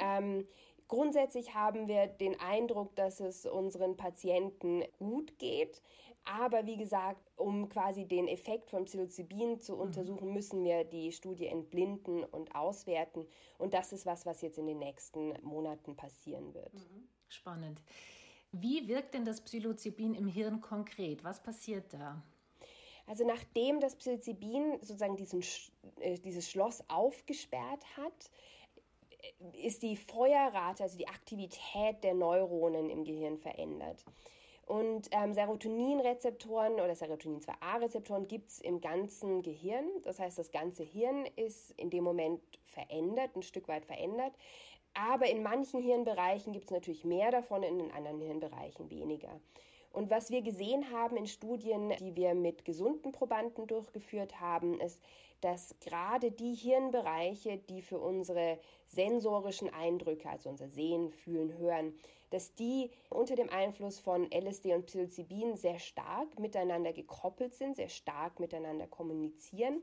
Grundsätzlich 0.91 1.55
haben 1.55 1.87
wir 1.87 2.07
den 2.07 2.37
Eindruck, 2.41 2.93
dass 2.97 3.21
es 3.21 3.45
unseren 3.45 3.95
Patienten 3.95 4.83
gut 4.99 5.39
geht. 5.39 5.81
Aber 6.25 6.65
wie 6.65 6.75
gesagt, 6.75 7.31
um 7.37 7.69
quasi 7.69 8.03
den 8.03 8.27
Effekt 8.27 8.69
von 8.69 8.83
Psilocybin 8.83 9.61
zu 9.61 9.75
mhm. 9.75 9.79
untersuchen, 9.79 10.33
müssen 10.33 10.65
wir 10.65 10.83
die 10.83 11.13
Studie 11.13 11.47
entblinden 11.47 12.25
und 12.25 12.53
auswerten. 12.55 13.25
Und 13.57 13.73
das 13.73 13.93
ist 13.93 14.05
was, 14.05 14.25
was 14.25 14.41
jetzt 14.41 14.57
in 14.57 14.67
den 14.67 14.79
nächsten 14.79 15.33
Monaten 15.43 15.95
passieren 15.95 16.53
wird. 16.53 16.73
Mhm. 16.73 17.07
Spannend. 17.29 17.81
Wie 18.51 18.85
wirkt 18.89 19.13
denn 19.13 19.23
das 19.23 19.39
Psilocybin 19.39 20.13
im 20.13 20.27
Hirn 20.27 20.59
konkret? 20.59 21.23
Was 21.23 21.41
passiert 21.41 21.93
da? 21.93 22.21
Also 23.07 23.25
nachdem 23.25 23.79
das 23.79 23.95
Psilocybin 23.95 24.79
sozusagen 24.81 25.15
diesen, 25.15 25.41
äh, 26.01 26.19
dieses 26.19 26.51
Schloss 26.51 26.83
aufgesperrt 26.89 27.85
hat, 27.95 28.29
ist 29.61 29.83
die 29.83 29.95
Feuerrate, 29.95 30.83
also 30.83 30.97
die 30.97 31.07
Aktivität 31.07 32.03
der 32.03 32.13
Neuronen 32.13 32.89
im 32.89 33.03
Gehirn 33.03 33.37
verändert. 33.37 34.03
Und 34.65 35.09
ähm, 35.11 35.33
Serotoninrezeptoren 35.33 36.75
oder 36.75 36.95
Serotonin-2A-Rezeptoren 36.95 38.27
gibt 38.27 38.51
es 38.51 38.61
im 38.61 38.79
ganzen 38.79 39.41
Gehirn. 39.41 39.85
Das 40.03 40.19
heißt, 40.19 40.39
das 40.39 40.51
ganze 40.51 40.83
Hirn 40.83 41.25
ist 41.35 41.71
in 41.71 41.89
dem 41.89 42.05
Moment 42.05 42.41
verändert, 42.63 43.35
ein 43.35 43.43
Stück 43.43 43.67
weit 43.67 43.85
verändert. 43.85 44.33
Aber 44.93 45.29
in 45.29 45.43
manchen 45.43 45.81
Hirnbereichen 45.81 46.53
gibt 46.53 46.65
es 46.65 46.71
natürlich 46.71 47.03
mehr 47.03 47.31
davon, 47.31 47.63
in 47.63 47.79
den 47.79 47.91
anderen 47.91 48.21
Hirnbereichen 48.21 48.89
weniger. 48.89 49.41
Und 49.91 50.09
was 50.09 50.29
wir 50.29 50.41
gesehen 50.41 50.91
haben 50.91 51.17
in 51.17 51.27
Studien, 51.27 51.93
die 51.99 52.15
wir 52.15 52.33
mit 52.33 52.63
gesunden 52.63 53.11
Probanden 53.11 53.67
durchgeführt 53.67 54.39
haben, 54.39 54.79
ist, 54.79 55.01
dass 55.41 55.75
gerade 55.81 56.31
die 56.31 56.53
Hirnbereiche, 56.53 57.57
die 57.57 57.81
für 57.81 57.99
unsere 57.99 58.59
sensorischen 58.87 59.73
Eindrücke, 59.73 60.29
also 60.29 60.49
unser 60.49 60.69
Sehen, 60.69 61.11
Fühlen, 61.11 61.57
Hören, 61.57 61.93
dass 62.29 62.53
die 62.55 62.89
unter 63.09 63.35
dem 63.35 63.49
Einfluss 63.49 63.99
von 63.99 64.31
LSD 64.31 64.73
und 64.73 64.85
Psilocybin 64.85 65.57
sehr 65.57 65.79
stark 65.79 66.39
miteinander 66.39 66.93
gekoppelt 66.93 67.55
sind, 67.55 67.75
sehr 67.75 67.89
stark 67.89 68.39
miteinander 68.39 68.87
kommunizieren 68.87 69.81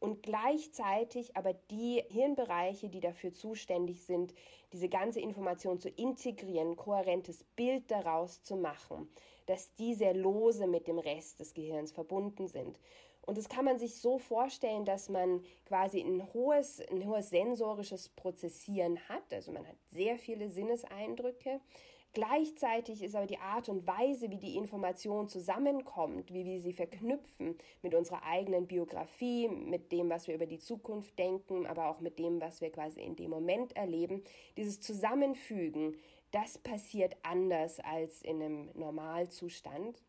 und 0.00 0.22
gleichzeitig 0.22 1.36
aber 1.36 1.54
die 1.70 2.02
Hirnbereiche, 2.08 2.88
die 2.88 3.00
dafür 3.00 3.32
zuständig 3.32 4.02
sind, 4.02 4.34
diese 4.72 4.88
ganze 4.88 5.20
Information 5.20 5.78
zu 5.80 5.88
integrieren, 5.88 6.76
kohärentes 6.76 7.44
Bild 7.56 7.90
daraus 7.90 8.42
zu 8.42 8.56
machen, 8.56 9.08
dass 9.46 9.74
die 9.74 9.94
sehr 9.94 10.14
lose 10.14 10.66
mit 10.66 10.86
dem 10.88 10.98
Rest 10.98 11.40
des 11.40 11.54
Gehirns 11.54 11.92
verbunden 11.92 12.48
sind. 12.48 12.78
Und 13.26 13.38
das 13.38 13.48
kann 13.48 13.64
man 13.64 13.78
sich 13.78 13.96
so 13.96 14.18
vorstellen, 14.18 14.84
dass 14.84 15.08
man 15.08 15.42
quasi 15.66 16.00
ein 16.00 16.32
hohes, 16.34 16.80
ein 16.90 17.06
hohes 17.06 17.30
sensorisches 17.30 18.10
Prozessieren 18.10 18.98
hat. 19.08 19.32
Also 19.32 19.50
man 19.50 19.66
hat 19.66 19.76
sehr 19.92 20.18
viele 20.18 20.48
Sinneseindrücke. 20.48 21.60
Gleichzeitig 22.14 23.02
ist 23.02 23.16
aber 23.16 23.26
die 23.26 23.38
Art 23.38 23.68
und 23.68 23.88
Weise, 23.88 24.30
wie 24.30 24.38
die 24.38 24.56
Information 24.56 25.28
zusammenkommt, 25.28 26.32
wie 26.32 26.44
wir 26.44 26.60
sie 26.60 26.72
verknüpfen 26.72 27.58
mit 27.82 27.92
unserer 27.92 28.22
eigenen 28.22 28.68
Biografie, 28.68 29.48
mit 29.48 29.90
dem, 29.90 30.10
was 30.10 30.28
wir 30.28 30.36
über 30.36 30.46
die 30.46 30.60
Zukunft 30.60 31.18
denken, 31.18 31.66
aber 31.66 31.88
auch 31.88 31.98
mit 31.98 32.20
dem, 32.20 32.40
was 32.40 32.60
wir 32.60 32.70
quasi 32.70 33.00
in 33.00 33.16
dem 33.16 33.30
Moment 33.30 33.74
erleben, 33.74 34.22
dieses 34.56 34.80
Zusammenfügen 34.80 35.96
das 36.34 36.58
passiert 36.58 37.16
anders 37.22 37.78
als 37.80 38.22
in 38.22 38.42
einem 38.42 38.70
Normalzustand. 38.74 40.02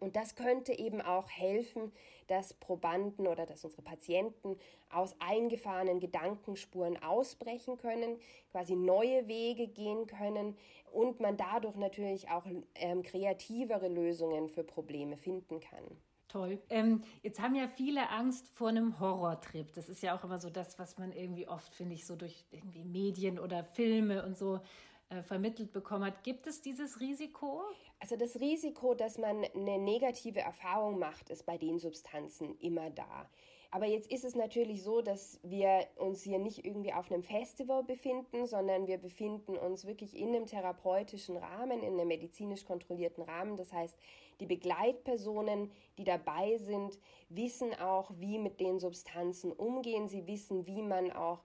Und 0.00 0.14
das 0.14 0.34
könnte 0.34 0.78
eben 0.78 1.00
auch 1.00 1.30
helfen, 1.30 1.90
dass 2.26 2.52
Probanden 2.52 3.26
oder 3.26 3.46
dass 3.46 3.64
unsere 3.64 3.80
Patienten 3.80 4.58
aus 4.90 5.16
eingefahrenen 5.20 6.00
Gedankenspuren 6.00 7.02
ausbrechen 7.02 7.78
können, 7.78 8.18
quasi 8.50 8.76
neue 8.76 9.26
Wege 9.26 9.68
gehen 9.68 10.06
können 10.06 10.58
und 10.92 11.20
man 11.20 11.38
dadurch 11.38 11.76
natürlich 11.76 12.28
auch 12.28 12.44
ähm, 12.74 13.02
kreativere 13.02 13.88
Lösungen 13.88 14.50
für 14.50 14.64
Probleme 14.64 15.16
finden 15.16 15.60
kann. 15.60 15.84
Toll. 16.28 16.58
Ähm, 16.68 17.02
jetzt 17.22 17.40
haben 17.40 17.54
ja 17.54 17.68
viele 17.68 18.10
Angst 18.10 18.48
vor 18.48 18.68
einem 18.68 19.00
Horrortrip. 19.00 19.72
Das 19.72 19.88
ist 19.88 20.02
ja 20.02 20.14
auch 20.14 20.24
immer 20.24 20.38
so 20.38 20.50
das, 20.50 20.78
was 20.78 20.98
man 20.98 21.12
irgendwie 21.12 21.48
oft, 21.48 21.74
finde 21.74 21.94
ich, 21.94 22.04
so 22.04 22.16
durch 22.16 22.44
irgendwie 22.50 22.84
Medien 22.84 23.38
oder 23.38 23.64
Filme 23.64 24.26
und 24.26 24.36
so 24.36 24.60
äh, 25.08 25.22
vermittelt 25.22 25.72
bekommen 25.72 26.04
hat. 26.04 26.24
Gibt 26.24 26.46
es 26.46 26.60
dieses 26.60 27.00
Risiko? 27.00 27.62
Also 28.00 28.16
das 28.16 28.40
Risiko, 28.40 28.94
dass 28.94 29.18
man 29.18 29.44
eine 29.54 29.78
negative 29.78 30.40
Erfahrung 30.40 30.98
macht, 30.98 31.30
ist 31.30 31.46
bei 31.46 31.56
den 31.58 31.78
Substanzen 31.78 32.58
immer 32.58 32.90
da. 32.90 33.28
Aber 33.70 33.86
jetzt 33.86 34.10
ist 34.10 34.24
es 34.24 34.34
natürlich 34.34 34.82
so, 34.82 35.02
dass 35.02 35.38
wir 35.42 35.86
uns 35.96 36.22
hier 36.22 36.38
nicht 36.38 36.64
irgendwie 36.64 36.92
auf 36.92 37.10
einem 37.10 37.22
Festival 37.22 37.84
befinden, 37.84 38.46
sondern 38.46 38.86
wir 38.86 38.98
befinden 38.98 39.56
uns 39.56 39.86
wirklich 39.86 40.16
in 40.16 40.34
einem 40.34 40.46
therapeutischen 40.46 41.36
Rahmen, 41.36 41.82
in 41.82 41.94
einem 41.94 42.08
medizinisch 42.08 42.64
kontrollierten 42.64 43.22
Rahmen. 43.22 43.56
Das 43.56 43.72
heißt, 43.72 43.96
die 44.40 44.46
Begleitpersonen, 44.46 45.70
die 45.98 46.04
dabei 46.04 46.58
sind, 46.58 46.98
wissen 47.28 47.74
auch, 47.74 48.10
wie 48.16 48.38
mit 48.38 48.60
den 48.60 48.78
Substanzen 48.78 49.52
umgehen. 49.52 50.08
Sie 50.08 50.26
wissen, 50.26 50.66
wie 50.66 50.82
man 50.82 51.12
auch 51.12 51.42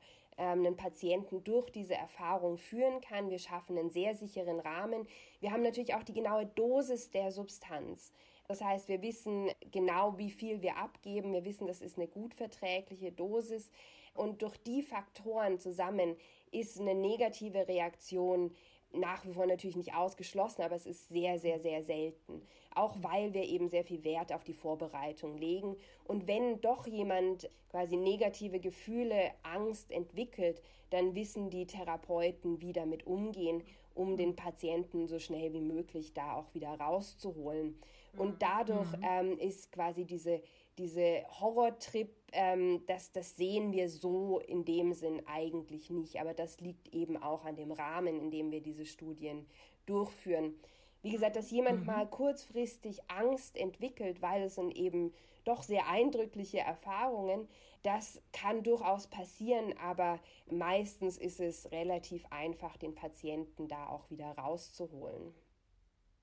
einen 0.49 0.75
Patienten 0.75 1.43
durch 1.43 1.69
diese 1.69 1.95
Erfahrung 1.95 2.57
führen 2.57 3.01
kann. 3.01 3.29
Wir 3.29 3.39
schaffen 3.39 3.77
einen 3.77 3.89
sehr 3.89 4.15
sicheren 4.15 4.59
Rahmen. 4.59 5.07
Wir 5.39 5.51
haben 5.51 5.63
natürlich 5.63 5.93
auch 5.95 6.03
die 6.03 6.13
genaue 6.13 6.45
Dosis 6.45 7.11
der 7.11 7.31
Substanz. 7.31 8.11
Das 8.47 8.61
heißt, 8.61 8.89
wir 8.89 9.01
wissen 9.01 9.49
genau, 9.71 10.17
wie 10.17 10.31
viel 10.31 10.61
wir 10.61 10.77
abgeben. 10.77 11.33
Wir 11.33 11.45
wissen, 11.45 11.67
das 11.67 11.81
ist 11.81 11.97
eine 11.97 12.07
gut 12.07 12.33
verträgliche 12.33 13.11
Dosis. 13.11 13.71
Und 14.13 14.41
durch 14.41 14.57
die 14.57 14.81
Faktoren 14.81 15.59
zusammen 15.59 16.17
ist 16.51 16.79
eine 16.79 16.95
negative 16.95 17.67
Reaktion 17.67 18.53
nach 18.93 19.25
wie 19.25 19.31
vor 19.31 19.45
natürlich 19.45 19.77
nicht 19.77 19.93
ausgeschlossen, 19.93 20.63
aber 20.63 20.75
es 20.75 20.85
ist 20.85 21.07
sehr, 21.09 21.39
sehr, 21.39 21.59
sehr 21.59 21.81
selten. 21.83 22.41
Auch 22.73 22.95
weil 23.01 23.33
wir 23.33 23.43
eben 23.43 23.67
sehr 23.67 23.83
viel 23.83 24.03
Wert 24.03 24.33
auf 24.33 24.43
die 24.43 24.53
Vorbereitung 24.53 25.37
legen. 25.37 25.75
Und 26.05 26.27
wenn 26.27 26.61
doch 26.61 26.87
jemand 26.87 27.49
quasi 27.69 27.95
negative 27.95 28.59
Gefühle, 28.59 29.31
Angst 29.43 29.91
entwickelt, 29.91 30.61
dann 30.89 31.15
wissen 31.15 31.49
die 31.49 31.65
Therapeuten, 31.65 32.61
wie 32.61 32.73
damit 32.73 33.07
umgehen, 33.07 33.63
um 33.93 34.17
den 34.17 34.35
Patienten 34.35 35.07
so 35.07 35.19
schnell 35.19 35.53
wie 35.53 35.61
möglich 35.61 36.13
da 36.13 36.35
auch 36.35 36.53
wieder 36.53 36.69
rauszuholen. 36.69 37.77
Und 38.17 38.33
mhm. 38.33 38.39
dadurch 38.39 38.97
mhm. 38.97 39.03
ähm, 39.03 39.37
ist 39.39 39.71
quasi 39.71 40.05
diese, 40.05 40.41
diese 40.77 41.23
Horrortrip, 41.39 42.09
ähm, 42.33 42.83
das, 42.87 43.11
das 43.11 43.35
sehen 43.35 43.71
wir 43.71 43.89
so 43.89 44.39
in 44.39 44.65
dem 44.65 44.93
Sinn 44.93 45.21
eigentlich 45.27 45.89
nicht. 45.89 46.19
Aber 46.19 46.33
das 46.33 46.59
liegt 46.59 46.93
eben 46.93 47.21
auch 47.21 47.45
an 47.45 47.55
dem 47.55 47.71
Rahmen, 47.71 48.19
in 48.19 48.31
dem 48.31 48.51
wir 48.51 48.61
diese 48.61 48.85
Studien 48.85 49.45
durchführen. 49.85 50.55
Wie 51.01 51.11
gesagt, 51.11 51.35
dass 51.35 51.51
jemand 51.51 51.81
mhm. 51.81 51.85
mal 51.87 52.07
kurzfristig 52.07 52.99
Angst 53.09 53.57
entwickelt, 53.57 54.21
weil 54.21 54.43
es 54.43 54.55
sind 54.55 54.75
eben 54.75 55.13
doch 55.43 55.63
sehr 55.63 55.87
eindrückliche 55.87 56.59
Erfahrungen, 56.59 57.47
das 57.83 58.21
kann 58.31 58.61
durchaus 58.61 59.07
passieren, 59.07 59.73
aber 59.79 60.19
meistens 60.49 61.17
ist 61.17 61.39
es 61.39 61.71
relativ 61.71 62.25
einfach, 62.29 62.77
den 62.77 62.93
Patienten 62.93 63.67
da 63.67 63.87
auch 63.87 64.09
wieder 64.11 64.31
rauszuholen. 64.37 65.33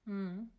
Mhm. 0.05 0.51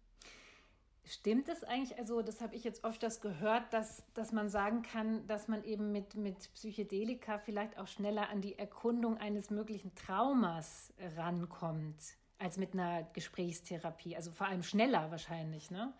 Stimmt 1.05 1.49
es 1.49 1.63
eigentlich, 1.63 1.97
also 1.97 2.21
das 2.21 2.39
habe 2.39 2.55
ich 2.55 2.63
jetzt 2.63 2.83
öfters 2.83 3.19
gehört, 3.19 3.73
dass, 3.73 4.03
dass 4.13 4.31
man 4.31 4.49
sagen 4.49 4.83
kann, 4.83 5.25
dass 5.25 5.47
man 5.47 5.63
eben 5.63 5.91
mit, 5.91 6.15
mit 6.15 6.53
Psychedelika 6.53 7.39
vielleicht 7.39 7.79
auch 7.79 7.87
schneller 7.87 8.29
an 8.29 8.41
die 8.41 8.59
Erkundung 8.59 9.17
eines 9.17 9.49
möglichen 9.49 9.95
Traumas 9.95 10.93
rankommt, 11.15 11.97
als 12.39 12.57
mit 12.57 12.73
einer 12.73 13.03
Gesprächstherapie. 13.13 14.15
Also 14.15 14.31
vor 14.31 14.47
allem 14.47 14.63
schneller 14.63 15.11
wahrscheinlich, 15.11 15.71
ne? 15.71 15.93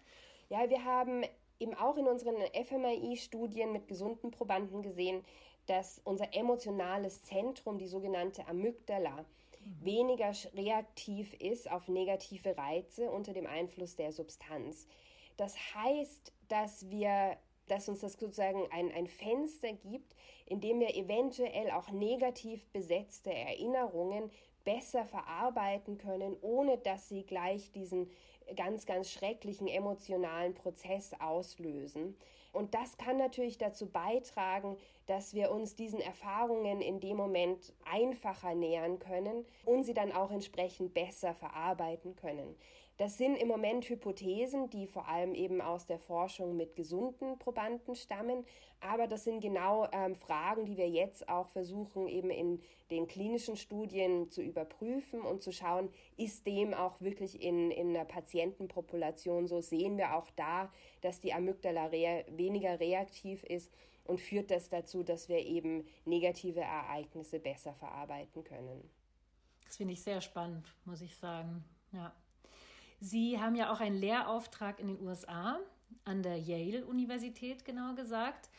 Ja, 0.49 0.69
wir 0.69 0.84
haben 0.84 1.23
eben 1.60 1.73
auch 1.75 1.97
in 1.97 2.08
unseren 2.08 2.36
FMI-Studien 2.54 3.71
mit 3.71 3.88
gesunden 3.88 4.32
Probanden 4.32 4.82
gesehen, 4.82 5.23
dass 5.67 6.02
unser 6.04 6.34
emotionales 6.34 7.23
Zentrum, 7.23 7.78
die 7.78 7.88
sogenannte 7.88 8.47
Amygdala, 8.47 9.25
weniger 9.82 10.32
reaktiv 10.56 11.34
ist 11.34 11.69
auf 11.69 11.89
negative 11.89 12.58
Reize 12.58 13.12
unter 13.12 13.34
dem 13.34 13.45
Einfluss 13.45 13.95
der 13.95 14.12
Substanz. 14.12 14.88
Das 15.38 15.56
heißt, 15.75 16.34
dass 16.47 16.89
wir 16.89 17.38
dass 17.69 17.88
uns 17.88 17.99
das 17.99 18.13
sozusagen 18.13 18.67
ein, 18.71 18.91
ein 18.91 19.08
Fenster 19.08 19.71
gibt, 19.73 20.15
in 20.45 20.60
dem 20.60 20.80
wir 20.80 20.95
eventuell 20.95 21.71
auch 21.71 21.91
negativ 21.91 22.65
besetzte 22.67 23.32
Erinnerungen 23.32 24.32
besser 24.63 25.06
verarbeiten 25.06 25.98
können, 25.98 26.36
ohne 26.41 26.78
dass 26.78 27.10
sie 27.10 27.24
gleich 27.24 27.72
diesen 27.72 28.10
ganz, 28.56 28.86
ganz 28.86 29.12
schrecklichen 29.12 29.67
emotionalen 29.67 30.56
Prozess 30.56 31.12
auslösen. 31.19 32.17
Und 32.52 32.74
das 32.74 32.98
kann 32.98 33.17
natürlich 33.17 33.58
dazu 33.58 33.88
beitragen, 33.88 34.78
dass 35.06 35.34
wir 35.34 35.52
uns 35.52 35.76
diesen 35.76 36.02
Erfahrungen 36.02 36.82
in 36.82 37.00
dem 37.00 37.17
Moment 37.17 37.74
einfacher 37.86 38.56
nähern 38.56 39.00
können 39.00 39.45
und 39.65 39.84
sie 39.84 39.93
dann 39.93 40.12
auch 40.12 40.32
entsprechend 40.32 40.93
besser 40.93 41.34
verarbeiten 41.34 42.15
können. 42.15 42.56
Das 42.99 43.17
sind 43.17 43.38
im 43.38 43.47
Moment 43.47 43.88
Hypothesen, 43.88 44.69
die 44.69 44.85
vor 44.85 45.07
allem 45.07 45.33
eben 45.33 45.62
aus 45.62 45.85
der 45.85 45.99
Forschung 45.99 46.57
mit 46.57 46.75
gesunden 46.75 47.39
Probanden 47.39 47.95
stammen. 47.95 48.45
Aber 48.81 49.07
das 49.07 49.23
sind 49.23 49.39
genau 49.39 49.88
ähm, 49.93 50.15
Fragen, 50.15 50.65
die 50.65 50.75
wir 50.75 50.89
jetzt 50.89 51.29
auch 51.29 51.47
versuchen, 51.47 52.09
eben 52.09 52.29
in 52.29 52.62
den 52.91 53.07
klinischen 53.07 53.55
Studien 53.55 54.29
zu 54.29 54.41
überprüfen 54.41 55.21
und 55.21 55.41
zu 55.41 55.53
schauen, 55.53 55.89
ist 56.17 56.45
dem 56.45 56.73
auch 56.73 56.99
wirklich 56.99 57.41
in, 57.41 57.71
in 57.71 57.95
einer 57.95 58.03
Patientenpopulation 58.03 59.47
so? 59.47 59.62
Sehen 59.62 59.97
wir 59.97 60.17
auch 60.17 60.29
da, 60.31 60.69
dass 60.99 61.21
die 61.21 61.31
Amygdala 61.31 61.85
rea 61.85 62.25
weniger 62.27 62.81
reaktiv 62.81 63.45
ist 63.45 63.71
und 64.03 64.19
führt 64.19 64.51
das 64.51 64.67
dazu, 64.67 65.03
dass 65.03 65.29
wir 65.29 65.39
eben 65.39 65.88
negative 66.03 66.59
Ereignisse 66.59 67.39
besser 67.39 67.73
verarbeiten 67.75 68.43
können. 68.43 68.89
Das 69.63 69.77
finde 69.77 69.93
ich 69.93 70.03
sehr 70.03 70.19
spannend, 70.19 70.75
muss 70.83 70.99
ich 70.99 71.15
sagen. 71.15 71.63
Ja. 71.93 72.13
Sie 72.99 73.39
haben 73.39 73.55
ja 73.55 73.71
auch 73.71 73.79
einen 73.79 73.95
Lehrauftrag 73.95 74.79
in 74.79 74.88
den 74.88 75.01
USA, 75.01 75.59
an 76.05 76.23
der 76.23 76.38
Yale-Universität 76.38 77.63
genauer 77.65 77.95
gesagt. 77.95 78.49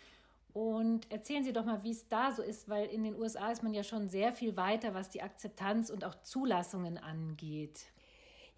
Und 0.53 1.11
erzählen 1.13 1.45
Sie 1.45 1.53
doch 1.53 1.65
mal, 1.65 1.83
wie 1.85 1.93
es 1.93 2.09
da 2.09 2.33
so 2.33 2.43
ist, 2.43 2.69
weil 2.69 2.87
in 2.87 3.05
den 3.05 3.17
USA 3.17 3.51
ist 3.51 3.63
man 3.63 3.73
ja 3.73 3.85
schon 3.85 4.09
sehr 4.09 4.33
viel 4.33 4.57
weiter, 4.57 4.95
was 4.95 5.09
die 5.09 5.23
Akzeptanz 5.23 5.91
und 5.91 6.05
auch 6.05 6.21
Zulassungen 6.23 6.99
angeht. 6.99 7.87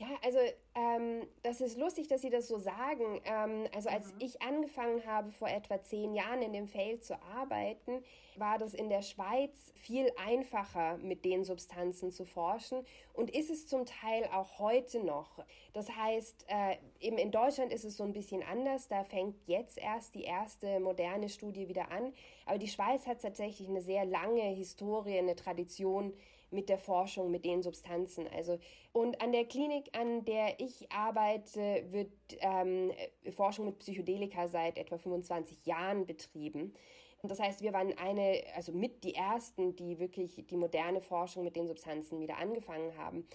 Ja, 0.03 0.09
also 0.25 0.39
ähm, 0.75 1.29
das 1.45 1.61
ist 1.61 1.79
lustig, 1.79 2.09
dass 2.09 2.23
Sie 2.23 2.31
das 2.31 2.49
so 2.49 2.59
sagen. 2.59 3.21
Ähm, 3.25 3.69
also 3.73 3.89
als 3.89 4.09
mhm. 4.09 4.19
ich 4.19 4.43
angefangen 4.43 5.07
habe, 5.07 5.31
vor 5.31 5.49
etwa 5.49 5.81
zehn 5.81 6.13
Jahren 6.13 6.43
in 6.43 6.53
dem 6.53 6.67
Feld 6.67 7.05
zu 7.05 7.15
arbeiten, 7.23 8.03
war 8.35 8.59
das 8.59 8.75
in 8.75 8.89
der 8.89 9.03
Schweiz 9.03 9.73
viel 9.77 10.11
einfacher, 10.17 10.97
mit 10.97 11.25
den 11.25 11.45
Substanzen 11.45 12.11
zu 12.11 12.25
forschen 12.25 12.85
und 13.13 13.31
ist 13.31 13.49
es 13.49 13.69
zum 13.69 13.87
Teil 13.87 14.29
auch 14.35 14.59
heute 14.59 15.05
noch. 15.05 15.39
Das 15.73 15.89
heißt, 15.95 16.47
äh, 16.49 16.79
eben 16.99 17.19
in 17.19 17.31
Deutschland 17.31 17.73
ist 17.73 17.85
es 17.85 17.97
so 17.97 18.03
ein 18.03 18.13
bisschen 18.13 18.43
anders. 18.43 18.89
Da 18.89 19.05
fängt 19.05 19.37
jetzt 19.47 19.79
erst 19.79 20.17
die 20.17 20.25
erste 20.25 20.81
moderne 20.81 21.29
Studie 21.29 21.69
wieder 21.69 21.93
an. 21.93 22.13
Aber 22.45 22.59
die 22.59 22.67
Schweiz 22.67 23.07
hat 23.07 23.23
tatsächlich 23.23 23.69
eine 23.69 23.83
sehr 23.83 24.05
lange 24.05 24.43
Historie, 24.43 25.19
eine 25.19 25.37
Tradition 25.37 26.13
mit 26.53 26.69
der 26.69 26.79
Forschung, 26.79 27.31
mit 27.31 27.45
den 27.45 27.63
Substanzen. 27.63 28.27
Also 28.29 28.59
und 28.93 29.21
an 29.23 29.33
der 29.33 29.47
Klinik, 29.47 29.97
an 29.97 30.25
der 30.25 30.61
ich 30.61 30.91
arbeite, 30.93 31.85
wird 31.91 32.13
ähm, 32.41 32.93
Forschung 33.31 33.67
mit 33.67 33.79
Psychedelika 33.79 34.49
seit 34.49 34.79
etwa 34.79 34.99
25 34.99 35.67
Jahren 35.67 36.07
betrieben. 36.07 36.75
Und 37.23 37.31
das 37.31 37.39
heißt, 37.39 37.63
wir 37.63 37.73
waren 37.73 37.97
eine, 37.99 38.43
also 38.57 38.73
mit 38.73 39.05
die 39.05 39.15
ersten, 39.15 39.77
die 39.77 39.99
wirklich 39.99 40.45
die 40.49 40.57
moderne 40.57 41.01
Forschung 41.01 41.45
mit 41.45 41.55
den 41.55 41.69
Substanzen 41.69 42.21
wieder 42.21 42.37
angefangen 42.39 42.97
haben. 42.99 43.27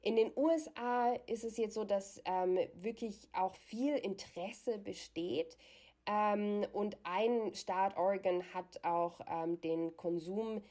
In 0.00 0.16
den 0.16 0.32
USA 0.36 1.14
ist 1.26 1.44
es 1.44 1.56
jetzt 1.56 1.74
so, 1.74 1.84
dass 1.84 2.20
ähm, 2.24 2.58
wirklich 2.74 3.28
auch 3.32 3.54
viel 3.54 3.96
Interesse 3.96 4.78
besteht. 4.78 5.56
Ähm, 6.06 6.66
und 6.72 6.98
ein 7.04 7.54
Staat, 7.54 7.96
Oregon, 7.96 8.42
hat 8.52 8.84
auch 8.84 9.20
ähm, 9.26 9.60
den 9.60 9.96
Konsum 9.96 10.62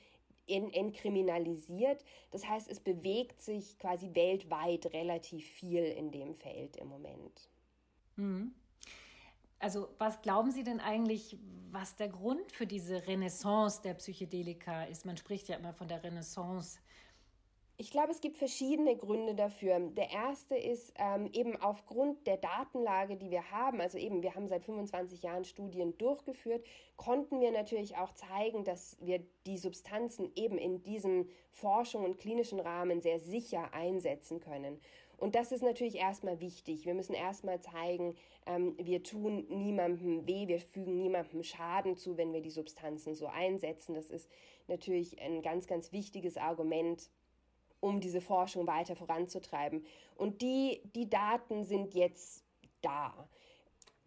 entkriminalisiert. 0.48 2.04
Das 2.32 2.48
heißt, 2.48 2.70
es 2.70 2.80
bewegt 2.80 3.42
sich 3.42 3.78
quasi 3.80 4.14
weltweit 4.14 4.88
relativ 4.94 5.46
viel 5.46 5.84
in 5.84 6.12
dem 6.12 6.36
Feld 6.36 6.76
im 6.78 6.88
Moment. 6.88 7.50
Mhm. 8.16 8.54
Also 9.60 9.88
was 9.98 10.22
glauben 10.22 10.52
Sie 10.52 10.64
denn 10.64 10.82
eigentlich, 10.82 11.38
was 11.72 11.96
der 11.96 12.10
Grund 12.10 12.52
für 12.52 12.68
diese 12.68 13.08
Renaissance 13.08 13.82
der 13.82 13.94
Psychedelika 13.94 14.84
ist? 14.84 15.06
Man 15.06 15.16
spricht 15.16 15.48
ja 15.48 15.56
immer 15.56 15.72
von 15.72 15.88
der 15.88 16.04
Renaissance 16.04 16.80
Ich 17.84 17.92
glaube, 17.92 18.12
es 18.12 18.22
gibt 18.22 18.38
verschiedene 18.38 18.96
Gründe 18.96 19.36
dafür. 19.36 19.78
Der 19.78 20.10
erste 20.10 20.56
ist 20.56 20.94
ähm, 20.96 21.30
eben 21.34 21.62
aufgrund 21.62 22.26
der 22.28 22.38
Datenlage, 22.38 23.18
die 23.18 23.30
wir 23.30 23.52
haben, 23.52 23.82
also 23.82 23.98
eben, 23.98 24.24
wir 24.24 24.36
haben 24.36 24.48
seit 24.48 24.64
25 24.64 25.22
Jahren 25.22 25.44
Studien 25.44 25.98
durchgeführt, 25.98 26.66
konnten 26.96 27.42
wir 27.42 27.52
natürlich 27.52 27.98
auch 27.98 28.14
zeigen, 28.14 28.64
dass 28.64 28.96
wir 29.02 29.22
die 29.46 29.58
Substanzen 29.58 30.32
eben 30.38 30.58
in 30.58 30.82
diesem 30.82 31.28
Forschung 31.52 32.06
und 32.06 32.18
klinischen 32.18 32.62
Rahmen 32.62 33.02
sehr 33.02 33.20
sicher 33.20 33.74
einsetzen 33.74 34.40
können. 34.40 34.80
Und 35.18 35.36
das 35.36 35.52
ist 35.52 35.62
natürlich 35.62 35.96
erstmal 35.96 36.40
wichtig. 36.40 36.86
Wir 36.86 36.94
müssen 36.94 37.14
erstmal 37.14 37.60
zeigen, 37.60 38.16
ähm, 38.46 38.78
wir 38.78 39.04
tun 39.04 39.46
niemandem 39.50 40.26
weh, 40.26 40.48
wir 40.48 40.62
fügen 40.62 40.96
niemandem 40.96 41.44
Schaden 41.44 41.98
zu, 41.98 42.16
wenn 42.16 42.32
wir 42.32 42.42
die 42.42 42.50
Substanzen 42.50 43.14
so 43.14 43.28
einsetzen. 43.28 43.94
Das 43.94 44.10
ist 44.10 44.30
natürlich 44.70 45.22
ein 45.22 45.42
ganz, 45.42 45.68
ganz 45.68 45.92
wichtiges 45.92 46.38
Argument 46.38 47.10
um 47.84 48.00
diese 48.00 48.22
Forschung 48.22 48.66
weiter 48.66 48.96
voranzutreiben. 48.96 49.86
Und 50.16 50.42
die, 50.42 50.82
die 50.96 51.10
Daten 51.10 51.66
sind 51.66 51.94
jetzt 51.94 52.44
da. 52.82 53.14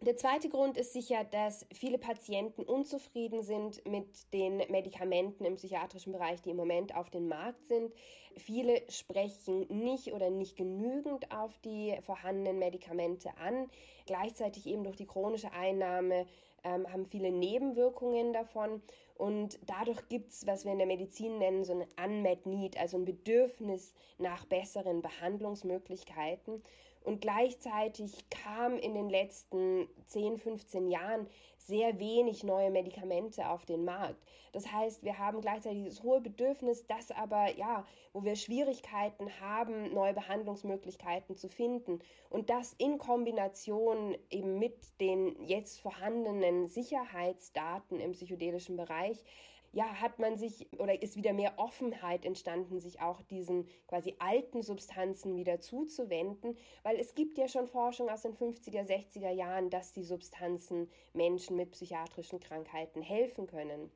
Der 0.01 0.15
zweite 0.15 0.49
Grund 0.49 0.77
ist 0.77 0.93
sicher, 0.93 1.23
dass 1.23 1.65
viele 1.73 1.97
Patienten 1.97 2.63
unzufrieden 2.63 3.41
sind 3.41 3.83
mit 3.87 4.31
den 4.31 4.57
Medikamenten 4.69 5.43
im 5.45 5.55
psychiatrischen 5.55 6.13
Bereich, 6.13 6.41
die 6.41 6.51
im 6.51 6.55
Moment 6.55 6.95
auf 6.95 7.09
dem 7.09 7.27
Markt 7.27 7.65
sind. 7.65 7.91
Viele 8.35 8.83
sprechen 8.89 9.65
nicht 9.69 10.13
oder 10.13 10.29
nicht 10.29 10.55
genügend 10.55 11.31
auf 11.31 11.57
die 11.59 11.97
vorhandenen 12.01 12.59
Medikamente 12.59 13.35
an. 13.37 13.69
Gleichzeitig 14.05 14.67
eben 14.67 14.83
durch 14.83 14.97
die 14.97 15.07
chronische 15.07 15.51
Einnahme 15.51 16.27
ähm, 16.63 16.91
haben 16.91 17.07
viele 17.07 17.31
Nebenwirkungen 17.31 18.33
davon. 18.33 18.83
Und 19.17 19.57
dadurch 19.65 20.07
gibt 20.09 20.31
es, 20.31 20.45
was 20.45 20.63
wir 20.63 20.71
in 20.71 20.77
der 20.77 20.87
Medizin 20.87 21.39
nennen, 21.39 21.63
so 21.63 21.73
ein 21.73 21.87
Unmet 22.03 22.45
Need, 22.45 22.77
also 22.77 22.97
ein 22.97 23.05
Bedürfnis 23.05 23.93
nach 24.19 24.45
besseren 24.45 25.01
Behandlungsmöglichkeiten. 25.01 26.61
Und 27.03 27.21
gleichzeitig 27.21 28.29
kam 28.29 28.77
in 28.77 28.93
den 28.93 29.09
letzten 29.09 29.87
10, 30.05 30.37
15 30.37 30.89
Jahren 30.89 31.27
sehr 31.57 31.99
wenig 31.99 32.43
neue 32.43 32.71
Medikamente 32.71 33.49
auf 33.49 33.65
den 33.65 33.83
Markt. 33.83 34.21
Das 34.53 34.71
heißt, 34.71 35.03
wir 35.03 35.19
haben 35.19 35.41
gleichzeitig 35.41 35.83
dieses 35.83 36.03
hohe 36.03 36.21
Bedürfnis, 36.21 36.87
das 36.87 37.11
aber, 37.11 37.55
ja, 37.57 37.85
wo 38.13 38.23
wir 38.23 38.35
Schwierigkeiten 38.35 39.29
haben, 39.41 39.93
neue 39.93 40.13
Behandlungsmöglichkeiten 40.13 41.35
zu 41.35 41.49
finden. 41.49 41.99
Und 42.29 42.49
das 42.49 42.73
in 42.73 42.97
Kombination 42.97 44.17
eben 44.29 44.57
mit 44.59 44.99
den 45.01 45.35
jetzt 45.45 45.79
vorhandenen 45.81 46.67
Sicherheitsdaten 46.67 47.99
im 47.99 48.13
psychedelischen 48.13 48.77
Bereich 48.77 49.23
ja, 49.71 49.85
hat 50.01 50.19
man 50.19 50.37
sich 50.37 50.67
oder 50.79 51.01
ist 51.01 51.15
wieder 51.15 51.33
mehr 51.33 51.57
Offenheit 51.57 52.25
entstanden, 52.25 52.79
sich 52.79 53.01
auch 53.01 53.21
diesen 53.21 53.67
quasi 53.87 54.15
alten 54.19 54.61
Substanzen 54.61 55.35
wieder 55.35 55.59
zuzuwenden, 55.59 56.57
weil 56.83 56.97
es 56.99 57.15
gibt 57.15 57.37
ja 57.37 57.47
schon 57.47 57.67
Forschung 57.67 58.09
aus 58.09 58.21
den 58.21 58.33
50er, 58.33 58.83
60er 58.83 59.31
Jahren, 59.31 59.69
dass 59.69 59.93
die 59.93 60.03
Substanzen 60.03 60.89
Menschen 61.13 61.55
mit 61.55 61.71
psychiatrischen 61.71 62.39
Krankheiten 62.39 63.01
helfen 63.01 63.47
können. 63.47 63.91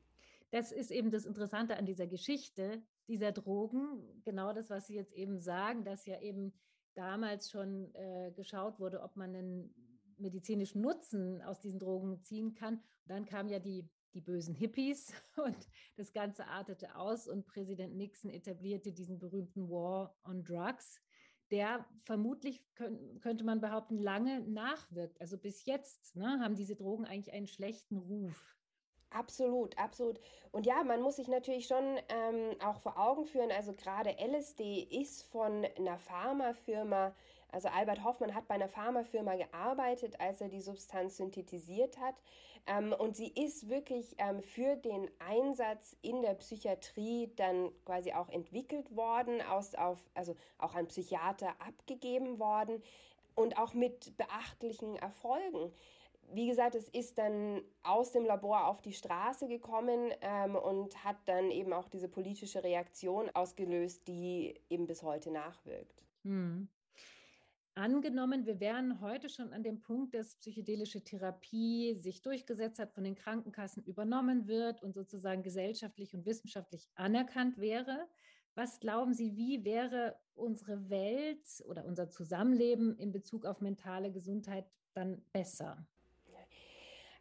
Das 0.50 0.70
ist 0.70 0.90
eben 0.90 1.10
das 1.10 1.24
Interessante 1.24 1.76
an 1.76 1.86
dieser 1.86 2.06
Geschichte 2.06 2.82
dieser 3.08 3.32
Drogen, 3.32 4.22
genau 4.24 4.52
das, 4.52 4.70
was 4.70 4.86
Sie 4.86 4.94
jetzt 4.94 5.14
eben 5.14 5.40
sagen, 5.40 5.84
dass 5.84 6.06
ja 6.06 6.20
eben 6.20 6.52
damals 6.94 7.50
schon 7.50 7.94
äh, 7.94 8.32
geschaut 8.34 8.78
wurde, 8.78 9.02
ob 9.02 9.16
man 9.16 9.34
einen 9.34 9.74
medizinischen 10.18 10.82
Nutzen 10.82 11.42
aus 11.42 11.60
diesen 11.60 11.80
Drogen 11.80 12.22
ziehen 12.22 12.54
kann. 12.54 12.74
Und 12.74 13.08
dann 13.08 13.24
kam 13.24 13.48
ja 13.48 13.58
die 13.58 13.88
die 14.14 14.20
bösen 14.20 14.54
Hippies 14.54 15.12
und 15.36 15.68
das 15.96 16.12
Ganze 16.12 16.46
artete 16.46 16.96
aus 16.96 17.28
und 17.28 17.46
Präsident 17.46 17.96
Nixon 17.96 18.30
etablierte 18.30 18.92
diesen 18.92 19.18
berühmten 19.18 19.68
War 19.68 20.16
on 20.24 20.44
Drugs, 20.44 21.00
der 21.50 21.84
vermutlich 22.04 22.64
könnte 22.74 23.44
man 23.44 23.60
behaupten 23.60 23.98
lange 23.98 24.40
nachwirkt. 24.40 25.20
Also 25.20 25.36
bis 25.36 25.66
jetzt 25.66 26.16
ne, 26.16 26.40
haben 26.40 26.54
diese 26.54 26.76
Drogen 26.76 27.04
eigentlich 27.04 27.34
einen 27.34 27.46
schlechten 27.46 27.98
Ruf. 27.98 28.56
Absolut, 29.10 29.76
absolut. 29.78 30.18
Und 30.52 30.64
ja, 30.66 30.82
man 30.84 31.02
muss 31.02 31.16
sich 31.16 31.28
natürlich 31.28 31.66
schon 31.66 31.98
ähm, 32.08 32.56
auch 32.64 32.78
vor 32.78 32.98
Augen 32.98 33.26
führen, 33.26 33.50
also 33.52 33.74
gerade 33.74 34.16
LSD 34.18 34.82
ist 34.82 35.24
von 35.24 35.66
einer 35.76 35.98
Pharmafirma 35.98 37.14
also 37.52 37.68
Albert 37.68 38.02
Hoffmann 38.02 38.34
hat 38.34 38.48
bei 38.48 38.54
einer 38.54 38.68
Pharmafirma 38.68 39.36
gearbeitet, 39.36 40.20
als 40.20 40.40
er 40.40 40.48
die 40.48 40.60
Substanz 40.60 41.16
synthetisiert 41.16 41.98
hat. 41.98 42.16
Ähm, 42.66 42.92
und 42.92 43.16
sie 43.16 43.28
ist 43.28 43.68
wirklich 43.68 44.14
ähm, 44.18 44.42
für 44.42 44.76
den 44.76 45.10
Einsatz 45.18 45.96
in 46.02 46.22
der 46.22 46.34
Psychiatrie 46.34 47.30
dann 47.36 47.70
quasi 47.84 48.12
auch 48.12 48.28
entwickelt 48.28 48.96
worden, 48.96 49.42
aus, 49.42 49.74
auf, 49.74 49.98
also 50.14 50.36
auch 50.58 50.74
an 50.74 50.88
Psychiater 50.88 51.54
abgegeben 51.60 52.38
worden 52.38 52.82
und 53.34 53.58
auch 53.58 53.74
mit 53.74 54.16
beachtlichen 54.16 54.96
Erfolgen 54.96 55.72
wie 56.34 56.46
gesagt, 56.46 56.74
es 56.74 56.88
ist 56.88 57.18
dann 57.18 57.62
aus 57.82 58.12
dem 58.12 58.24
Labor 58.24 58.66
auf 58.66 58.80
die 58.80 58.92
Straße 58.92 59.48
gekommen 59.48 60.12
ähm, 60.20 60.56
und 60.56 61.04
hat 61.04 61.16
dann 61.26 61.50
eben 61.50 61.72
auch 61.72 61.88
diese 61.88 62.08
politische 62.08 62.64
Reaktion 62.64 63.30
ausgelöst, 63.34 64.06
die 64.08 64.54
eben 64.70 64.86
bis 64.86 65.02
heute 65.02 65.30
nachwirkt. 65.30 66.04
Hm. 66.22 66.68
Angenommen, 67.74 68.44
wir 68.44 68.60
wären 68.60 69.00
heute 69.00 69.30
schon 69.30 69.54
an 69.54 69.62
dem 69.62 69.80
Punkt, 69.80 70.12
dass 70.12 70.36
psychedelische 70.36 71.02
Therapie 71.02 71.94
sich 71.94 72.20
durchgesetzt 72.20 72.78
hat, 72.78 72.92
von 72.92 73.02
den 73.02 73.14
Krankenkassen 73.14 73.82
übernommen 73.84 74.46
wird 74.46 74.82
und 74.82 74.92
sozusagen 74.92 75.42
gesellschaftlich 75.42 76.12
und 76.12 76.26
wissenschaftlich 76.26 76.90
anerkannt 76.96 77.56
wäre. 77.56 78.06
Was 78.54 78.78
glauben 78.78 79.14
Sie, 79.14 79.36
wie 79.36 79.64
wäre 79.64 80.16
unsere 80.34 80.90
Welt 80.90 81.46
oder 81.66 81.86
unser 81.86 82.10
Zusammenleben 82.10 82.94
in 82.98 83.10
Bezug 83.10 83.46
auf 83.46 83.62
mentale 83.62 84.12
Gesundheit 84.12 84.66
dann 84.92 85.22
besser? 85.32 85.86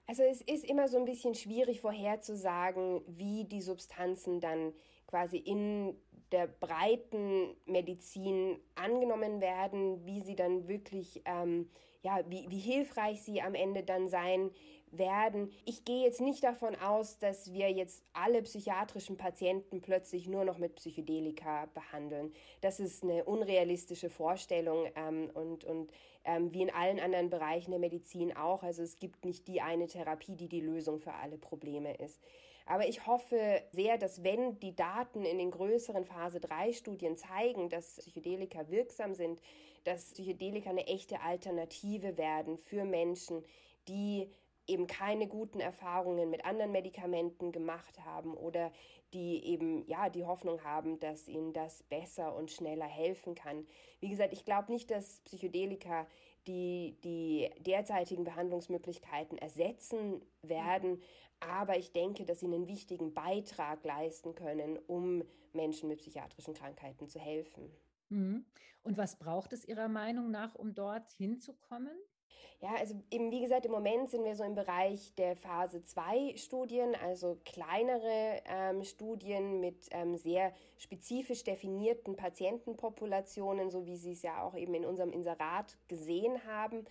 Also 0.08 0.24
es 0.24 0.42
ist 0.42 0.66
immer 0.66 0.90
so 0.90 0.98
ein 0.98 1.06
bisschen 1.06 1.36
schwierig 1.36 1.80
vorherzusagen, 1.80 3.02
wie 3.08 3.46
die 3.46 3.62
Substanzen 3.62 4.42
dann 4.42 4.74
quasi 5.12 5.38
in 5.38 5.95
der 6.32 6.47
breiten 6.47 7.56
Medizin 7.65 8.58
angenommen 8.76 9.41
werden, 9.41 10.04
wie 10.06 10.21
sie 10.21 10.36
dann 10.36 10.67
wirklich, 10.67 11.21
ähm, 11.26 11.69
ja, 12.02 12.21
wie, 12.28 12.50
wie 12.50 12.60
hilfreich 12.60 13.21
sie 13.21 13.41
am 13.41 13.54
Ende 13.54 13.84
dann 13.84 14.08
sein 14.08 14.50
werden. 14.91 15.52
Ich 15.65 15.86
gehe 15.86 16.04
jetzt 16.04 16.21
nicht 16.21 16.43
davon 16.43 16.76
aus, 16.76 17.17
dass 17.17 17.54
wir 17.54 17.69
jetzt 17.71 18.04
alle 18.13 18.41
psychiatrischen 18.41 19.17
Patienten 19.17 19.82
plötzlich 19.82 20.28
nur 20.28 20.45
noch 20.45 20.58
mit 20.58 20.76
Psychedelika 20.76 21.67
behandeln. 21.74 22.34
Das 22.62 22.80
ist 22.80 23.04
eine 23.04 23.26
unrealistische 23.26 24.10
Vorstellung 24.10 24.88
ähm, 24.95 25.30
und, 25.34 25.63
und 25.63 25.91
ähm, 26.24 26.54
wie 26.54 26.62
in 26.62 26.74
allen 26.74 27.00
anderen 27.00 27.30
Bereichen 27.30 27.71
der 27.71 27.80
Medizin 27.80 28.36
auch. 28.36 28.63
Also 28.63 28.84
es 28.84 29.00
gibt 29.00 29.26
nicht 29.26 29.47
die 29.47 29.62
eine 29.62 29.88
Therapie, 29.88 30.36
die 30.36 30.50
die 30.50 30.62
Lösung 30.62 31.00
für 31.00 31.13
alle 31.13 31.38
Probleme 31.38 31.95
ist. 31.95 32.21
Aber 32.65 32.88
ich 32.88 33.06
hoffe 33.08 33.62
sehr, 33.71 33.97
dass 33.97 34.24
wenn 34.24 34.60
die 34.60 34.76
Daten 34.76 35.26
in 35.26 35.38
den 35.38 35.52
größeren 35.52 36.06
Phase 36.06 36.39
3 36.39 36.74
Studien 36.74 37.17
zeigen, 37.17 37.69
dass 37.69 37.97
Psychedelika 37.97 38.69
wirksam 38.69 39.13
sind, 39.13 39.41
dass 39.84 40.12
Psychedelika 40.12 40.69
eine 40.69 40.88
echte 40.88 41.21
Alternative 41.21 42.17
werden 42.17 42.58
für 42.58 42.86
Menschen, 42.86 43.43
die 43.88 44.30
eben 44.67 44.88
keine 44.88 45.28
guten 45.28 45.60
Erfahrungen 45.60 46.30
mit 46.30 46.45
anderen 46.45 46.71
Medikamenten 46.71 47.52
gemacht 47.52 48.06
haben 48.06 48.36
oder 48.36 48.71
die 49.13 49.43
eben 49.45 49.86
ja 49.88 50.10
die 50.10 50.24
Hoffnung 50.24 50.63
haben, 50.63 51.00
dass 51.00 51.28
ihnen 51.28 51.52
das 51.52 51.84
besser 51.84 52.36
und 52.36 52.52
schneller 52.52 52.86
helfen 52.86 53.36
kann. 53.36 53.65
Wie 54.00 54.10
gesagt, 54.10 54.34
ich 54.34 54.45
glaube 54.45 54.71
nicht, 54.71 54.89
dass 54.89 55.19
Psychedelika 55.21 56.08
die 56.47 56.97
die 57.04 57.49
derzeitigen 57.60 58.23
Behandlungsmöglichkeiten 58.23 59.38
ersetzen 59.38 60.21
werden, 60.41 61.01
aber 61.39 61.77
ich 61.77 61.91
denke, 61.91 62.25
dass 62.25 62.39
sie 62.39 62.45
einen 62.45 62.67
wichtigen 62.67 63.13
Beitrag 63.13 63.84
leisten 63.84 64.36
können, 64.36 64.77
um 64.88 65.23
Menschen 65.54 65.89
mit 65.89 65.99
psychiatrischen 65.99 66.54
Krankheiten 66.54 67.08
zu 67.08 67.19
helfen. 67.19 67.71
Mhm. 68.10 68.45
Und 68.84 68.97
was 68.97 69.17
braucht 69.17 69.54
es 69.54 69.65
Ihrer 69.65 69.88
Meinung 69.88 70.32
nach, 70.32 70.56
um 70.56 70.73
dort 70.73 71.12
hinzukommen? 71.13 71.95
Ja, 72.62 72.76
also 72.76 72.94
eben 73.10 73.32
wie 73.32 73.41
gesagt, 73.41 73.65
im 73.65 73.72
Moment 73.72 74.12
sind 74.12 74.24
wir 74.24 74.36
so 74.36 74.44
im 74.44 74.54
Bereich 74.54 75.15
der 75.15 75.36
Phase 75.36 75.84
2 75.84 76.36
Studien, 76.38 76.96
also 77.04 77.39
kleinere 77.44 78.41
ähm, 78.46 78.84
Studien 78.84 79.60
mit 79.60 79.88
ähm, 79.89 80.15
sehr 80.15 80.54
spezifisch 80.78 81.44
definierten 81.44 82.15
Patientenpopulationen, 82.15 83.72
so 83.72 83.88
wie 83.88 83.98
Sie 83.98 84.12
es 84.12 84.22
ja 84.22 84.44
auch 84.44 84.56
eben 84.56 84.76
in 84.76 84.86
unserem 84.86 85.12
Inserat 85.12 85.76
gesehen 85.88 86.46
haben. 86.46 86.86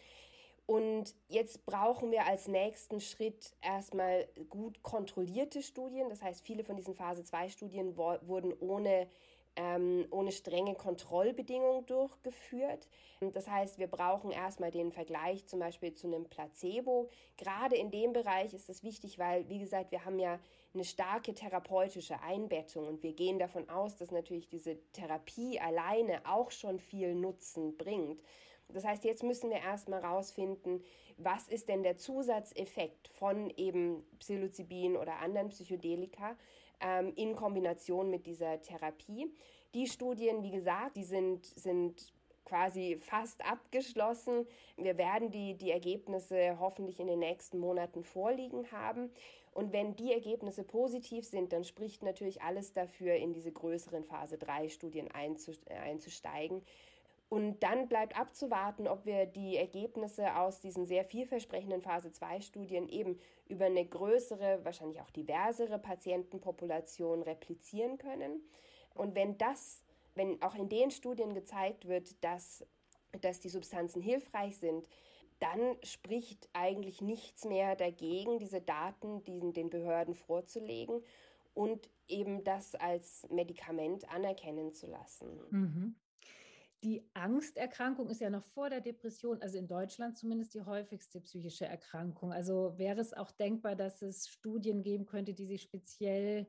Und 0.66 1.14
jetzt 1.28 1.66
brauchen 1.66 2.10
wir 2.10 2.26
als 2.26 2.46
nächsten 2.46 3.00
Schritt 3.00 3.56
erstmal 3.60 4.28
gut 4.48 4.82
kontrollierte 4.82 5.62
Studien. 5.62 6.08
Das 6.08 6.22
heißt, 6.22 6.44
viele 6.44 6.64
von 6.64 6.76
diesen 6.76 6.94
Phase 6.94 7.24
2 7.24 7.48
Studien 7.48 7.96
wurden 7.96 8.52
ohne 8.60 9.08
ähm, 9.56 10.06
ohne 10.10 10.32
strenge 10.32 10.74
Kontrollbedingungen 10.74 11.86
durchgeführt. 11.86 12.88
Das 13.34 13.48
heißt, 13.48 13.78
wir 13.78 13.88
brauchen 13.88 14.30
erstmal 14.30 14.70
den 14.70 14.92
Vergleich 14.92 15.46
zum 15.46 15.60
Beispiel 15.60 15.92
zu 15.92 16.06
einem 16.06 16.24
Placebo. 16.24 17.10
Gerade 17.36 17.76
in 17.76 17.90
dem 17.90 18.12
Bereich 18.12 18.54
ist 18.54 18.70
es 18.70 18.82
wichtig, 18.82 19.18
weil, 19.18 19.48
wie 19.48 19.58
gesagt, 19.58 19.92
wir 19.92 20.04
haben 20.04 20.18
ja 20.18 20.38
eine 20.72 20.84
starke 20.84 21.34
therapeutische 21.34 22.20
Einbettung 22.22 22.86
und 22.86 23.02
wir 23.02 23.12
gehen 23.12 23.38
davon 23.38 23.68
aus, 23.68 23.96
dass 23.96 24.10
natürlich 24.10 24.48
diese 24.48 24.78
Therapie 24.92 25.60
alleine 25.60 26.22
auch 26.24 26.50
schon 26.50 26.78
viel 26.78 27.14
Nutzen 27.14 27.76
bringt. 27.76 28.22
Das 28.72 28.84
heißt, 28.84 29.04
jetzt 29.04 29.22
müssen 29.22 29.50
wir 29.50 29.58
erstmal 29.58 30.00
rausfinden, 30.04 30.82
was 31.16 31.48
ist 31.48 31.68
denn 31.68 31.82
der 31.82 31.96
Zusatzeffekt 31.96 33.08
von 33.08 33.50
eben 33.56 34.04
Psilocybin 34.18 34.96
oder 34.96 35.18
anderen 35.18 35.48
Psychedelika 35.48 36.36
ähm, 36.80 37.12
in 37.16 37.36
Kombination 37.36 38.10
mit 38.10 38.26
dieser 38.26 38.60
Therapie. 38.60 39.32
Die 39.74 39.86
Studien, 39.86 40.42
wie 40.42 40.50
gesagt, 40.50 40.96
die 40.96 41.04
sind, 41.04 41.46
sind 41.46 42.12
quasi 42.44 42.98
fast 43.00 43.44
abgeschlossen. 43.44 44.46
Wir 44.76 44.98
werden 44.98 45.30
die, 45.30 45.54
die 45.56 45.70
Ergebnisse 45.70 46.58
hoffentlich 46.58 46.98
in 46.98 47.06
den 47.06 47.20
nächsten 47.20 47.58
Monaten 47.58 48.02
vorliegen 48.02 48.70
haben. 48.72 49.10
Und 49.52 49.72
wenn 49.72 49.96
die 49.96 50.12
Ergebnisse 50.12 50.62
positiv 50.64 51.24
sind, 51.24 51.52
dann 51.52 51.64
spricht 51.64 52.02
natürlich 52.02 52.42
alles 52.42 52.72
dafür, 52.72 53.14
in 53.14 53.32
diese 53.32 53.52
größeren 53.52 54.04
Phase 54.04 54.38
3 54.38 54.68
Studien 54.68 55.08
einzusteigen. 55.10 56.62
Und 57.30 57.60
dann 57.60 57.88
bleibt 57.88 58.18
abzuwarten, 58.18 58.88
ob 58.88 59.06
wir 59.06 59.24
die 59.24 59.56
Ergebnisse 59.56 60.36
aus 60.36 60.58
diesen 60.58 60.84
sehr 60.84 61.04
vielversprechenden 61.04 61.80
Phase 61.80 62.10
2 62.10 62.40
Studien 62.40 62.88
eben 62.88 63.20
über 63.48 63.66
eine 63.66 63.86
größere, 63.86 64.64
wahrscheinlich 64.64 65.00
auch 65.00 65.10
diversere 65.10 65.78
Patientenpopulation 65.78 67.22
replizieren 67.22 67.98
können. 67.98 68.42
Und 68.94 69.14
wenn 69.14 69.38
das, 69.38 69.84
wenn 70.16 70.42
auch 70.42 70.56
in 70.56 70.68
den 70.68 70.90
Studien 70.90 71.32
gezeigt 71.32 71.86
wird, 71.86 72.22
dass, 72.24 72.66
dass 73.20 73.38
die 73.38 73.48
Substanzen 73.48 74.02
hilfreich 74.02 74.56
sind, 74.56 74.88
dann 75.38 75.76
spricht 75.84 76.48
eigentlich 76.52 77.00
nichts 77.00 77.44
mehr 77.44 77.76
dagegen, 77.76 78.40
diese 78.40 78.60
Daten 78.60 79.22
diesen, 79.22 79.52
den 79.52 79.70
Behörden 79.70 80.16
vorzulegen 80.16 81.00
und 81.54 81.88
eben 82.08 82.42
das 82.42 82.74
als 82.74 83.24
Medikament 83.30 84.10
anerkennen 84.12 84.72
zu 84.72 84.88
lassen. 84.88 85.40
Mhm. 85.50 85.94
Die 86.82 87.10
Angsterkrankung 87.12 88.08
ist 88.08 88.22
ja 88.22 88.30
noch 88.30 88.44
vor 88.46 88.70
der 88.70 88.80
Depression, 88.80 89.42
also 89.42 89.58
in 89.58 89.68
Deutschland 89.68 90.16
zumindest 90.16 90.54
die 90.54 90.62
häufigste 90.62 91.20
psychische 91.20 91.66
Erkrankung. 91.66 92.32
Also 92.32 92.78
wäre 92.78 93.00
es 93.00 93.12
auch 93.12 93.30
denkbar, 93.30 93.76
dass 93.76 94.00
es 94.00 94.28
Studien 94.28 94.82
geben 94.82 95.04
könnte, 95.04 95.34
die 95.34 95.46
sich 95.46 95.60
speziell 95.60 96.46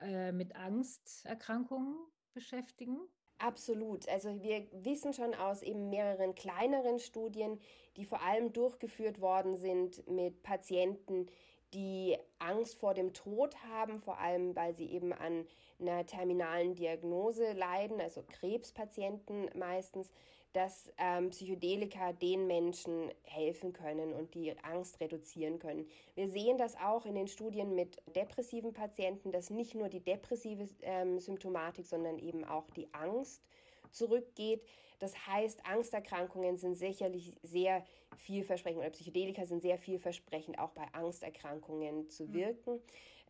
äh, 0.00 0.30
mit 0.32 0.56
Angsterkrankungen 0.56 1.96
beschäftigen? 2.34 2.98
Absolut. 3.38 4.08
Also 4.08 4.40
wir 4.42 4.68
wissen 4.72 5.12
schon 5.12 5.34
aus 5.34 5.62
eben 5.62 5.88
mehreren 5.88 6.34
kleineren 6.34 6.98
Studien, 7.00 7.58
die 7.96 8.04
vor 8.04 8.22
allem 8.22 8.52
durchgeführt 8.52 9.20
worden 9.20 9.56
sind 9.56 10.06
mit 10.08 10.42
Patienten, 10.42 11.26
die 11.74 12.16
Angst 12.38 12.78
vor 12.78 12.94
dem 12.94 13.12
Tod 13.12 13.54
haben, 13.70 14.00
vor 14.00 14.18
allem 14.18 14.54
weil 14.56 14.74
sie 14.74 14.90
eben 14.90 15.12
an 15.12 15.46
einer 15.80 16.06
terminalen 16.06 16.74
Diagnose 16.74 17.52
leiden, 17.52 18.00
also 18.00 18.22
Krebspatienten 18.22 19.50
meistens, 19.54 20.10
dass 20.52 20.92
ähm, 20.98 21.30
Psychedelika 21.30 22.12
den 22.12 22.46
Menschen 22.46 23.10
helfen 23.22 23.72
können 23.72 24.12
und 24.12 24.34
die 24.34 24.54
Angst 24.62 25.00
reduzieren 25.00 25.58
können. 25.58 25.86
Wir 26.14 26.28
sehen 26.28 26.58
das 26.58 26.76
auch 26.76 27.06
in 27.06 27.14
den 27.14 27.26
Studien 27.26 27.74
mit 27.74 27.96
depressiven 28.14 28.74
Patienten, 28.74 29.32
dass 29.32 29.48
nicht 29.48 29.74
nur 29.74 29.88
die 29.88 30.00
depressive 30.00 30.68
ähm, 30.82 31.18
Symptomatik, 31.18 31.86
sondern 31.86 32.18
eben 32.18 32.44
auch 32.44 32.70
die 32.70 32.92
Angst 32.92 33.42
zurückgeht. 33.92 34.62
Das 34.98 35.26
heißt, 35.26 35.66
Angsterkrankungen 35.66 36.58
sind 36.58 36.76
sicherlich 36.76 37.36
sehr 37.42 37.84
vielversprechend 38.16 38.80
oder 38.80 38.90
Psychedelika 38.90 39.46
sind 39.46 39.62
sehr 39.62 39.78
vielversprechend, 39.78 40.58
auch 40.58 40.70
bei 40.70 40.86
Angsterkrankungen 40.92 42.08
zu 42.08 42.24
mhm. 42.24 42.34
wirken. 42.34 42.74
Mhm. 42.74 42.80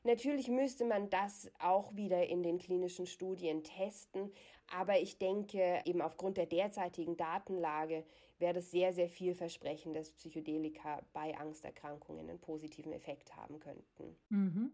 Natürlich 0.04 0.48
müsste 0.48 0.84
man 0.84 1.10
das 1.10 1.50
auch 1.60 1.94
wieder 1.94 2.26
in 2.26 2.42
den 2.42 2.58
klinischen 2.58 3.06
Studien 3.06 3.62
testen, 3.62 4.32
aber 4.66 4.98
ich 5.00 5.18
denke, 5.18 5.80
eben 5.84 6.02
aufgrund 6.02 6.36
der 6.38 6.46
derzeitigen 6.46 7.16
Datenlage 7.16 8.04
wäre 8.38 8.54
das 8.54 8.70
sehr, 8.72 8.92
sehr 8.92 9.08
vielversprechend, 9.08 9.94
dass 9.96 10.10
Psychedelika 10.10 11.00
bei 11.12 11.38
Angsterkrankungen 11.38 12.28
einen 12.28 12.40
positiven 12.40 12.92
Effekt 12.92 13.36
haben 13.36 13.60
könnten. 13.60 14.16
Mhm. 14.28 14.72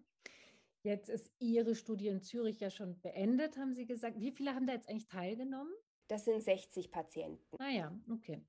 Jetzt 0.88 1.10
ist 1.10 1.30
Ihre 1.38 1.74
Studie 1.74 2.08
in 2.08 2.22
Zürich 2.22 2.60
ja 2.60 2.70
schon 2.70 2.98
beendet, 3.02 3.58
haben 3.58 3.74
Sie 3.74 3.84
gesagt. 3.84 4.18
Wie 4.18 4.32
viele 4.32 4.54
haben 4.54 4.66
da 4.66 4.72
jetzt 4.72 4.88
eigentlich 4.88 5.06
teilgenommen? 5.06 5.70
Das 6.06 6.24
sind 6.24 6.42
60 6.42 6.90
Patienten. 6.90 7.44
Ah 7.58 7.68
ja, 7.68 7.94
okay. 8.10 8.40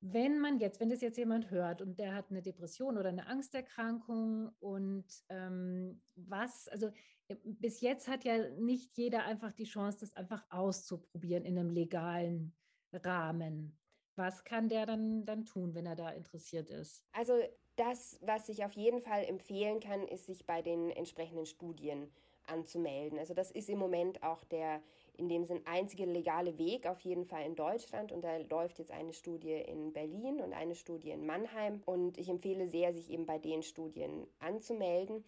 Wenn 0.00 0.40
man 0.40 0.58
jetzt, 0.58 0.80
wenn 0.80 0.90
das 0.90 1.00
jetzt 1.00 1.16
jemand 1.16 1.52
hört 1.52 1.80
und 1.80 2.00
der 2.00 2.16
hat 2.16 2.28
eine 2.28 2.42
Depression 2.42 2.98
oder 2.98 3.10
eine 3.10 3.28
Angsterkrankung 3.28 4.50
und 4.58 5.06
ähm, 5.28 6.02
was, 6.16 6.66
also 6.66 6.90
äh, 7.28 7.36
bis 7.44 7.80
jetzt 7.80 8.08
hat 8.08 8.24
ja 8.24 8.50
nicht 8.58 8.98
jeder 8.98 9.24
einfach 9.24 9.52
die 9.52 9.62
Chance, 9.62 9.98
das 10.00 10.12
einfach 10.16 10.44
auszuprobieren 10.50 11.44
in 11.44 11.56
einem 11.56 11.70
legalen 11.70 12.52
Rahmen. 12.92 13.78
Was 14.16 14.42
kann 14.42 14.68
der 14.68 14.86
dann, 14.86 15.24
dann 15.24 15.44
tun, 15.44 15.76
wenn 15.76 15.86
er 15.86 15.94
da 15.94 16.10
interessiert 16.10 16.68
ist? 16.68 17.04
Also 17.12 17.34
das, 17.76 18.18
was 18.22 18.48
ich 18.48 18.64
auf 18.64 18.72
jeden 18.72 19.00
Fall 19.00 19.24
empfehlen 19.24 19.80
kann, 19.80 20.06
ist, 20.08 20.26
sich 20.26 20.46
bei 20.46 20.62
den 20.62 20.90
entsprechenden 20.90 21.46
Studien 21.46 22.10
anzumelden. 22.46 23.18
Also 23.18 23.34
das 23.34 23.50
ist 23.50 23.68
im 23.68 23.78
Moment 23.78 24.22
auch 24.22 24.44
der 24.44 24.80
in 25.18 25.28
dem 25.28 25.44
Sinn 25.44 25.62
einzige 25.64 26.04
legale 26.04 26.58
Weg 26.58 26.86
auf 26.86 27.00
jeden 27.00 27.24
Fall 27.24 27.44
in 27.46 27.56
Deutschland. 27.56 28.12
Und 28.12 28.22
da 28.22 28.36
läuft 28.36 28.78
jetzt 28.78 28.90
eine 28.90 29.12
Studie 29.12 29.54
in 29.54 29.92
Berlin 29.92 30.40
und 30.40 30.52
eine 30.52 30.74
Studie 30.74 31.10
in 31.10 31.26
Mannheim. 31.26 31.82
Und 31.86 32.18
ich 32.18 32.28
empfehle 32.28 32.68
sehr, 32.68 32.92
sich 32.92 33.10
eben 33.10 33.26
bei 33.26 33.38
den 33.38 33.62
Studien 33.62 34.26
anzumelden. 34.40 35.24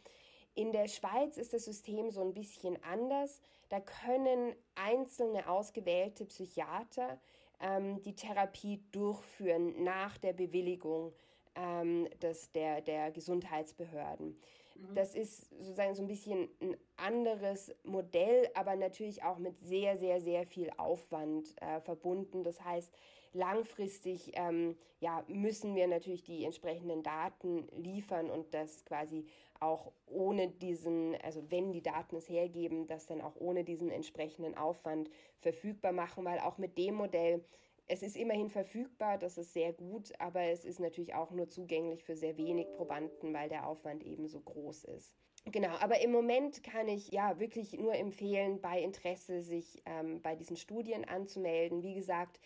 In 0.55 0.73
der 0.73 0.89
Schweiz 0.89 1.37
ist 1.37 1.53
das 1.53 1.65
System 1.65 2.11
so 2.11 2.21
ein 2.21 2.35
bisschen 2.35 2.83
anders. 2.83 3.41
Da 3.69 3.81
können 3.81 4.55
einzelne 4.75 5.49
ausgewählte 5.49 6.27
Psychiater 6.27 7.19
ähm, 7.61 8.03
die 8.03 8.15
Therapie 8.15 8.83
durchführen 8.93 9.83
nach 9.85 10.19
der 10.19 10.33
Bewilligung 10.33 11.13
ähm, 11.59 12.09
des, 12.23 12.53
der, 12.53 12.81
der 12.81 13.11
Gesundheitsbehörden. 13.11 14.39
Mhm. 14.75 14.95
Das 14.95 15.15
ist 15.15 15.51
sozusagen 15.51 15.95
so 15.95 16.03
ein 16.03 16.09
bisschen 16.09 16.49
ein 16.61 16.77
anderes 16.97 17.75
Modell, 17.85 18.49
aber 18.55 18.77
natürlich 18.77 19.23
auch 19.25 19.39
mit 19.39 19.59
sehr, 19.59 19.97
sehr, 19.97 20.21
sehr 20.21 20.47
viel 20.47 20.71
Aufwand 20.77 21.55
äh, 21.61 21.81
verbunden. 21.81 22.45
Das 22.45 22.65
heißt, 22.65 22.93
langfristig 23.33 24.33
ähm, 24.35 24.77
ja, 25.01 25.25
müssen 25.29 25.75
wir 25.75 25.87
natürlich 25.87 26.25
die 26.25 26.45
entsprechenden 26.45 27.03
Daten 27.03 27.69
liefern 27.77 28.31
und 28.31 28.55
das 28.55 28.85
quasi 28.85 29.27
auch 29.61 29.93
ohne 30.07 30.49
diesen, 30.49 31.17
also 31.23 31.43
wenn 31.51 31.73
die 31.73 31.83
Daten 31.83 32.17
es 32.17 32.29
hergeben, 32.29 32.87
das 32.87 33.07
dann 33.07 33.21
auch 33.21 33.35
ohne 33.37 33.65
diesen 33.65 33.91
entsprechenden 33.91 34.57
Aufwand 34.57 35.11
verfügbar 35.37 35.93
machen, 35.93 36.25
weil 36.25 36.39
auch 36.39 36.59
mit 36.59 36.79
dem 36.79 36.95
Modell 36.95 37.45
es 37.89 38.03
ist 38.03 38.17
immerhin 38.17 38.51
verfügbar, 38.51 39.19
das 39.19 39.39
ist 39.39 39.53
sehr 39.53 39.73
gut, 39.73 40.13
aber 40.19 40.43
es 40.43 40.65
ist 40.65 40.79
natürlich 40.79 41.15
auch 41.15 41.31
nur 41.31 41.49
zugänglich 41.49 42.05
für 42.05 42.17
sehr 42.17 42.37
wenig 42.37 42.71
Probanden, 42.73 43.33
weil 43.33 43.49
der 43.49 43.67
Aufwand 43.67 44.05
eben 44.05 44.29
so 44.29 44.41
groß 44.41 44.85
ist. 44.85 45.15
Genau, 45.47 45.75
aber 45.81 46.01
im 46.03 46.13
Moment 46.13 46.63
kann 46.63 46.89
ich 46.89 47.11
ja 47.11 47.39
wirklich 47.39 47.73
nur 47.73 47.95
empfehlen, 47.95 48.61
bei 48.61 48.83
Interesse 48.83 49.41
sich 49.41 49.83
ähm, 49.87 50.21
bei 50.21 50.37
diesen 50.37 50.57
Studien 50.57 51.07
anzumelden. 51.07 51.83
Wie 51.83 51.95
gesagt, 51.95 52.39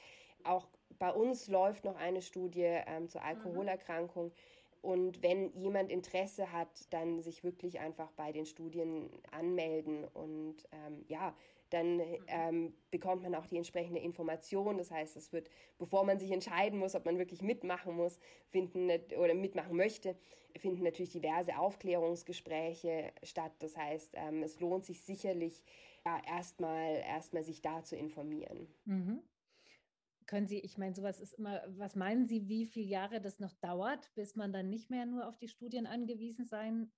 auch 0.44 0.68
bei 0.98 1.10
uns 1.10 1.48
läuft 1.48 1.84
noch 1.84 1.96
eine 1.96 2.22
Studie 2.22 2.78
ähm, 2.86 3.08
zur 3.08 3.22
mhm. 3.22 3.26
Alkoholerkrankung. 3.26 4.32
Und 4.82 5.22
wenn 5.22 5.52
jemand 5.56 5.90
Interesse 5.90 6.52
hat, 6.52 6.92
dann 6.92 7.22
sich 7.22 7.44
wirklich 7.44 7.80
einfach 7.80 8.10
bei 8.12 8.32
den 8.32 8.46
Studien 8.46 9.10
anmelden 9.30 10.04
und 10.04 10.56
ähm, 10.72 11.04
ja, 11.06 11.36
dann 11.72 11.96
mhm. 11.96 12.16
ähm, 12.26 12.74
bekommt 12.90 13.22
man 13.22 13.34
auch 13.34 13.46
die 13.46 13.56
entsprechende 13.56 14.00
Information. 14.00 14.78
Das 14.78 14.90
heißt, 14.90 15.16
es 15.16 15.32
wird, 15.32 15.48
bevor 15.78 16.04
man 16.04 16.18
sich 16.18 16.30
entscheiden 16.30 16.78
muss, 16.78 16.94
ob 16.94 17.04
man 17.04 17.18
wirklich 17.18 17.42
mitmachen 17.42 17.96
muss, 17.96 18.18
finden 18.50 18.90
oder 19.16 19.34
mitmachen 19.34 19.76
möchte, 19.76 20.16
finden 20.56 20.82
natürlich 20.84 21.12
diverse 21.12 21.56
Aufklärungsgespräche 21.58 23.12
statt. 23.22 23.52
Das 23.60 23.76
heißt, 23.76 24.14
ähm, 24.14 24.42
es 24.42 24.60
lohnt 24.60 24.84
sich 24.84 25.02
sicherlich, 25.02 25.62
ja, 26.04 26.20
erstmal 26.26 26.96
erstmal 26.96 27.42
sich 27.42 27.62
da 27.62 27.82
zu 27.82 27.96
informieren. 27.96 28.68
Mhm. 28.84 29.22
Können 30.26 30.46
Sie, 30.46 30.60
ich 30.60 30.78
meine, 30.78 30.94
sowas 30.94 31.20
ist 31.20 31.34
immer, 31.34 31.62
was 31.68 31.96
meinen 31.96 32.26
Sie, 32.26 32.48
wie 32.48 32.66
viele 32.66 32.86
Jahre 32.86 33.20
das 33.20 33.40
noch 33.40 33.52
dauert, 33.54 34.12
bis 34.14 34.36
man 34.36 34.52
dann 34.52 34.68
nicht 34.68 34.88
mehr 34.88 35.04
nur 35.06 35.26
auf 35.26 35.36
die 35.36 35.48
Studien 35.48 35.86
angewiesen 35.86 36.44
sein 36.44 36.92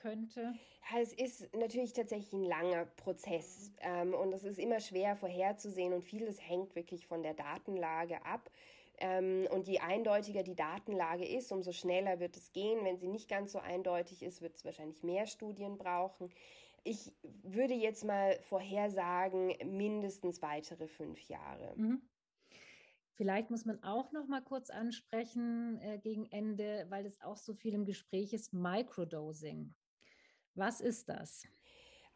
könnte? 0.00 0.54
Ja, 0.90 1.00
es 1.00 1.12
ist 1.12 1.54
natürlich 1.54 1.92
tatsächlich 1.92 2.32
ein 2.32 2.44
langer 2.44 2.86
Prozess 2.86 3.72
ähm, 3.80 4.14
und 4.14 4.32
es 4.32 4.44
ist 4.44 4.58
immer 4.58 4.80
schwer 4.80 5.16
vorherzusehen 5.16 5.92
und 5.92 6.02
vieles 6.02 6.40
hängt 6.40 6.74
wirklich 6.74 7.06
von 7.06 7.22
der 7.22 7.34
Datenlage 7.34 8.24
ab. 8.24 8.50
Ähm, 8.98 9.46
und 9.50 9.66
je 9.66 9.78
eindeutiger 9.78 10.42
die 10.42 10.54
Datenlage 10.54 11.26
ist, 11.26 11.52
umso 11.52 11.72
schneller 11.72 12.20
wird 12.20 12.36
es 12.36 12.52
gehen. 12.52 12.84
Wenn 12.84 12.98
sie 12.98 13.08
nicht 13.08 13.28
ganz 13.28 13.52
so 13.52 13.58
eindeutig 13.58 14.22
ist, 14.22 14.42
wird 14.42 14.56
es 14.56 14.64
wahrscheinlich 14.64 15.02
mehr 15.02 15.26
Studien 15.26 15.78
brauchen. 15.78 16.30
Ich 16.84 17.12
würde 17.42 17.74
jetzt 17.74 18.04
mal 18.04 18.38
vorhersagen, 18.42 19.54
mindestens 19.64 20.42
weitere 20.42 20.86
fünf 20.86 21.20
Jahre. 21.28 21.74
Mhm. 21.76 22.02
Vielleicht 23.14 23.50
muss 23.50 23.66
man 23.66 23.82
auch 23.82 24.12
noch 24.12 24.26
mal 24.28 24.40
kurz 24.40 24.70
ansprechen 24.70 25.78
äh, 25.82 25.98
gegen 25.98 26.24
Ende, 26.30 26.86
weil 26.88 27.04
es 27.04 27.20
auch 27.20 27.36
so 27.36 27.52
viel 27.52 27.74
im 27.74 27.84
Gespräch 27.84 28.32
ist, 28.32 28.54
Microdosing. 28.54 29.74
Was 30.54 30.80
ist 30.80 31.08
das? 31.08 31.44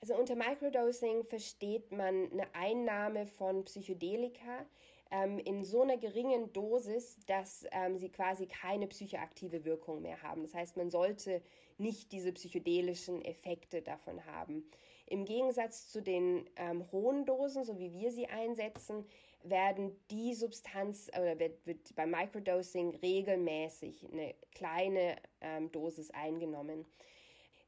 Also 0.01 0.17
unter 0.17 0.37
Microdosing 0.37 1.25
versteht 1.25 1.91
man 1.91 2.31
eine 2.31 2.55
Einnahme 2.55 3.27
von 3.27 3.65
Psychedelika 3.65 4.67
ähm, 5.11 5.39
in 5.39 5.65
so 5.65 5.83
einer 5.83 5.97
geringen 5.97 6.53
Dosis, 6.53 7.19
dass 7.27 7.65
ähm, 7.71 7.97
sie 7.99 8.11
quasi 8.11 8.47
keine 8.47 8.87
psychoaktive 8.87 9.65
Wirkung 9.65 10.03
mehr 10.03 10.21
haben. 10.23 10.43
Das 10.43 10.55
heißt, 10.55 10.77
man 10.77 10.91
sollte 10.91 11.41
nicht 11.79 12.13
diese 12.13 12.33
psychedelischen 12.33 13.25
Effekte 13.25 13.81
davon 13.81 14.25
haben. 14.27 14.69
Im 15.07 15.25
Gegensatz 15.25 15.89
zu 15.89 16.03
den 16.03 16.49
ähm, 16.57 16.91
hohen 16.93 17.27
Dosen, 17.27 17.65
so 17.65 17.79
wie 17.79 17.93
wir 17.93 18.11
sie 18.11 18.27
einsetzen, 18.27 19.07
werden 19.43 19.95
die 20.11 20.35
Substanz 20.35 21.11
oder 21.11 21.39
wird, 21.39 21.67
wird 21.67 21.95
beim 21.95 22.11
Microdosing 22.11 22.95
regelmäßig 22.97 24.07
eine 24.11 24.35
kleine 24.53 25.17
ähm, 25.41 25.71
Dosis 25.71 26.11
eingenommen. 26.11 26.87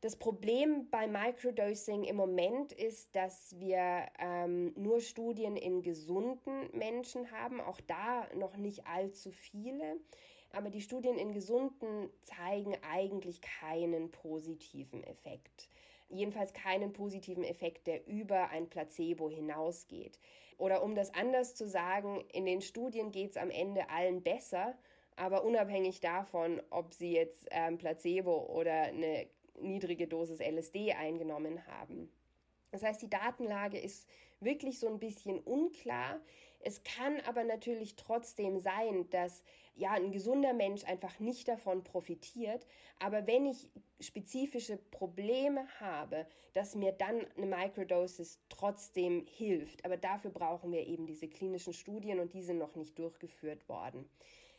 Das 0.03 0.17
Problem 0.17 0.91
bei 0.91 1.07
Microdosing 1.09 2.05
im 2.05 2.17
Moment 2.17 2.73
ist, 2.73 3.17
dass 3.17 3.59
wir 3.59 4.07
ähm, 4.19 4.75
nur 4.77 5.01
Studien 5.01 5.57
in 5.57 5.83
gesunden 5.83 6.69
Menschen 6.77 7.31
haben, 7.31 7.61
auch 7.61 7.81
da 7.81 8.29
noch 8.35 8.57
nicht 8.57 8.87
allzu 8.87 9.33
viele. 9.33 9.97
Aber 10.53 10.71
die 10.71 10.83
Studien 10.83 11.19
in 11.19 11.33
gesunden 11.33 12.11
zeigen 12.23 12.77
eigentlich 12.83 13.41
keinen 13.41 14.11
positiven 14.11 15.03
Effekt. 15.03 15.69
Jedenfalls 16.09 16.53
keinen 16.53 16.93
positiven 16.93 17.43
Effekt, 17.43 17.87
der 17.87 18.07
über 18.07 18.51
ein 18.51 18.69
Placebo 18.69 19.29
hinausgeht. 19.29 20.21
Oder 20.59 20.83
um 20.83 20.95
das 20.95 21.13
anders 21.15 21.55
zu 21.55 21.67
sagen, 21.67 22.25
in 22.33 22.47
den 22.47 22.61
Studien 22.61 23.13
geht 23.13 23.31
es 23.31 23.37
am 23.37 23.51
Ende 23.51 23.91
allen 23.91 24.23
besser, 24.23 24.79
aber 25.17 25.45
unabhängig 25.45 26.01
davon, 26.01 26.63
ob 26.71 26.95
sie 26.95 27.13
jetzt 27.13 27.47
ähm, 27.51 27.79
Placebo 27.79 28.47
oder 28.47 28.83
eine 28.83 29.27
niedrige 29.61 30.07
Dosis 30.07 30.41
LSD 30.41 30.93
eingenommen 30.93 31.67
haben. 31.67 32.11
Das 32.71 32.83
heißt, 32.83 33.03
die 33.03 33.11
Datenlage 33.11 33.79
ist 33.79 34.09
wirklich 34.41 34.79
so 34.79 34.89
ein 34.89 34.99
bisschen 34.99 35.39
unklar. 35.41 36.21
Es 36.61 36.83
kann 36.83 37.21
aber 37.27 37.45
natürlich 37.45 37.97
trotzdem 37.97 38.59
sein, 38.59 39.09
dass 39.11 39.43
ja 39.77 39.93
ein 39.93 40.11
gesunder 40.11 40.53
Mensch 40.53 40.85
einfach 40.85 41.21
nicht 41.21 41.49
davon 41.49 41.85
profitiert. 41.85 42.67
Aber 42.99 43.27
wenn 43.27 43.47
ich 43.47 43.71
spezifische 44.01 44.77
Probleme 44.77 45.67
habe, 45.81 46.27
dass 46.55 46.75
mir 46.75 46.93
dann 46.93 47.25
eine 47.37 47.47
Microdosis 47.47 48.41
trotzdem 48.49 49.27
hilft. 49.27 49.85
Aber 49.85 49.97
dafür 49.97 50.31
brauchen 50.31 50.73
wir 50.73 50.87
eben 50.87 51.07
diese 51.07 51.29
klinischen 51.29 51.73
Studien 51.73 52.19
und 52.19 52.33
die 52.33 52.43
sind 52.43 52.59
noch 52.59 52.75
nicht 52.75 52.99
durchgeführt 52.99 53.69
worden. 53.69 54.09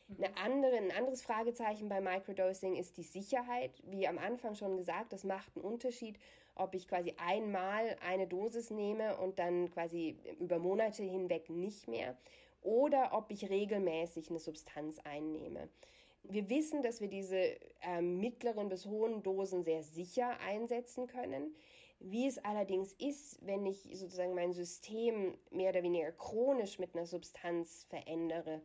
Eine 0.09 0.37
andere, 0.37 0.77
ein 0.77 0.91
anderes 0.91 1.21
Fragezeichen 1.21 1.89
bei 1.89 1.99
Microdosing 1.99 2.75
ist 2.75 2.95
die 2.97 3.03
Sicherheit. 3.03 3.71
Wie 3.83 4.07
am 4.07 4.17
Anfang 4.17 4.55
schon 4.55 4.77
gesagt, 4.77 5.11
das 5.11 5.25
macht 5.25 5.55
einen 5.55 5.65
Unterschied, 5.65 6.17
ob 6.55 6.75
ich 6.75 6.87
quasi 6.87 7.13
einmal 7.17 7.97
eine 8.01 8.25
Dosis 8.25 8.71
nehme 8.71 9.17
und 9.17 9.37
dann 9.37 9.69
quasi 9.71 10.17
über 10.39 10.59
Monate 10.59 11.03
hinweg 11.03 11.49
nicht 11.49 11.87
mehr 11.87 12.17
oder 12.61 13.11
ob 13.13 13.31
ich 13.31 13.49
regelmäßig 13.49 14.29
eine 14.29 14.39
Substanz 14.39 14.99
einnehme. 15.03 15.69
Wir 16.23 16.49
wissen, 16.49 16.83
dass 16.83 16.99
wir 16.99 17.07
diese 17.07 17.57
äh, 17.81 18.01
mittleren 18.01 18.69
bis 18.69 18.85
hohen 18.85 19.23
Dosen 19.23 19.63
sehr 19.63 19.83
sicher 19.83 20.39
einsetzen 20.41 21.07
können. 21.07 21.55
Wie 21.99 22.27
es 22.27 22.37
allerdings 22.39 22.93
ist, 22.93 23.45
wenn 23.45 23.65
ich 23.65 23.89
sozusagen 23.93 24.35
mein 24.35 24.53
System 24.53 25.37
mehr 25.51 25.71
oder 25.71 25.83
weniger 25.83 26.11
chronisch 26.11 26.79
mit 26.79 26.95
einer 26.95 27.05
Substanz 27.05 27.85
verändere, 27.89 28.61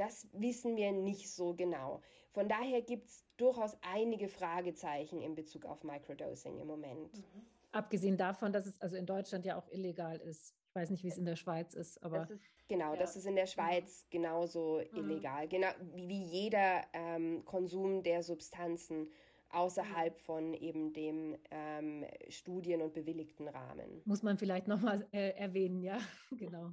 das 0.00 0.26
wissen 0.32 0.76
wir 0.76 0.92
nicht 0.92 1.30
so 1.30 1.54
genau. 1.54 2.00
Von 2.32 2.48
daher 2.48 2.80
gibt 2.80 3.08
es 3.08 3.22
durchaus 3.36 3.76
einige 3.82 4.28
Fragezeichen 4.28 5.20
in 5.20 5.34
Bezug 5.34 5.66
auf 5.66 5.84
Microdosing 5.84 6.58
im 6.58 6.66
Moment. 6.66 7.18
Mhm. 7.18 7.46
Abgesehen 7.72 8.16
davon, 8.16 8.52
dass 8.52 8.66
es 8.66 8.80
also 8.80 8.96
in 8.96 9.04
Deutschland 9.04 9.44
ja 9.44 9.56
auch 9.58 9.68
illegal 9.70 10.16
ist. 10.16 10.54
Ich 10.68 10.74
weiß 10.74 10.90
nicht, 10.90 11.04
wie 11.04 11.08
es 11.08 11.18
in 11.18 11.26
der 11.26 11.36
Schweiz 11.36 11.74
ist, 11.74 12.02
aber. 12.02 12.20
Das 12.20 12.30
ist, 12.30 12.42
genau, 12.66 12.94
ja. 12.94 12.98
das 12.98 13.16
ist 13.16 13.26
in 13.26 13.36
der 13.36 13.46
Schweiz 13.46 14.04
mhm. 14.04 14.10
genauso 14.10 14.80
mhm. 14.92 14.98
illegal. 14.98 15.48
Genau 15.48 15.68
wie 15.94 16.22
jeder 16.22 16.82
ähm, 16.94 17.44
Konsum 17.44 18.02
der 18.02 18.22
Substanzen 18.22 19.10
außerhalb 19.50 20.14
mhm. 20.14 20.20
von 20.22 20.54
eben 20.54 20.92
dem 20.94 21.36
ähm, 21.50 22.06
Studien- 22.28 22.80
und 22.80 22.94
bewilligten 22.94 23.48
Rahmen. 23.48 24.00
Muss 24.06 24.22
man 24.22 24.38
vielleicht 24.38 24.66
nochmal 24.66 25.06
äh, 25.12 25.30
erwähnen, 25.30 25.82
ja, 25.82 25.98
genau. 26.38 26.72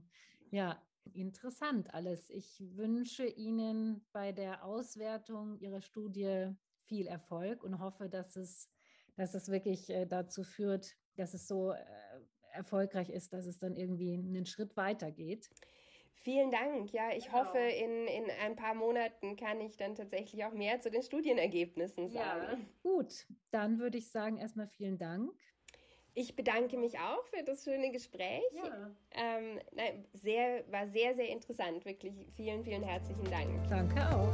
Ja, 0.49 0.81
Interessant 1.13 1.93
alles. 1.93 2.29
Ich 2.29 2.61
wünsche 2.75 3.25
Ihnen 3.25 4.05
bei 4.11 4.31
der 4.31 4.63
Auswertung 4.63 5.57
Ihrer 5.59 5.81
Studie 5.81 6.51
viel 6.85 7.07
Erfolg 7.07 7.63
und 7.63 7.79
hoffe, 7.79 8.09
dass 8.09 8.35
es, 8.35 8.69
dass 9.15 9.33
es 9.33 9.49
wirklich 9.49 9.89
äh, 9.89 10.05
dazu 10.05 10.43
führt, 10.43 10.95
dass 11.15 11.33
es 11.33 11.47
so 11.47 11.71
äh, 11.71 11.83
erfolgreich 12.53 13.09
ist, 13.09 13.33
dass 13.33 13.45
es 13.45 13.59
dann 13.59 13.75
irgendwie 13.75 14.13
einen 14.13 14.45
Schritt 14.45 14.75
weitergeht. 14.77 15.49
Vielen 16.13 16.51
Dank. 16.51 16.91
Ja, 16.91 17.11
ich 17.15 17.25
genau. 17.25 17.37
hoffe, 17.37 17.59
in, 17.59 18.07
in 18.07 18.25
ein 18.43 18.55
paar 18.55 18.73
Monaten 18.73 19.35
kann 19.35 19.61
ich 19.61 19.77
dann 19.77 19.95
tatsächlich 19.95 20.43
auch 20.45 20.51
mehr 20.51 20.79
zu 20.81 20.89
den 20.89 21.03
Studienergebnissen 21.03 22.09
sagen. 22.09 22.41
Ja, 22.43 22.57
gut. 22.81 23.27
Dann 23.51 23.79
würde 23.79 23.99
ich 23.99 24.09
sagen, 24.11 24.37
erstmal 24.37 24.67
vielen 24.67 24.97
Dank. 24.97 25.31
Ich 26.19 26.35
bedanke 26.35 26.77
mich 26.77 26.97
auch 26.97 27.23
für 27.27 27.43
das 27.43 27.63
schöne 27.63 27.91
Gespräch. 27.91 28.41
Ja. 28.55 28.89
Ähm, 29.11 29.59
nein, 29.75 30.03
sehr, 30.13 30.63
war 30.71 30.87
sehr, 30.87 31.13
sehr 31.13 31.29
interessant. 31.29 31.85
Wirklich 31.85 32.11
vielen, 32.35 32.63
vielen 32.63 32.81
herzlichen 32.81 33.23
Dank. 33.25 33.47
Danke 33.69 34.01
auch. 34.09 34.31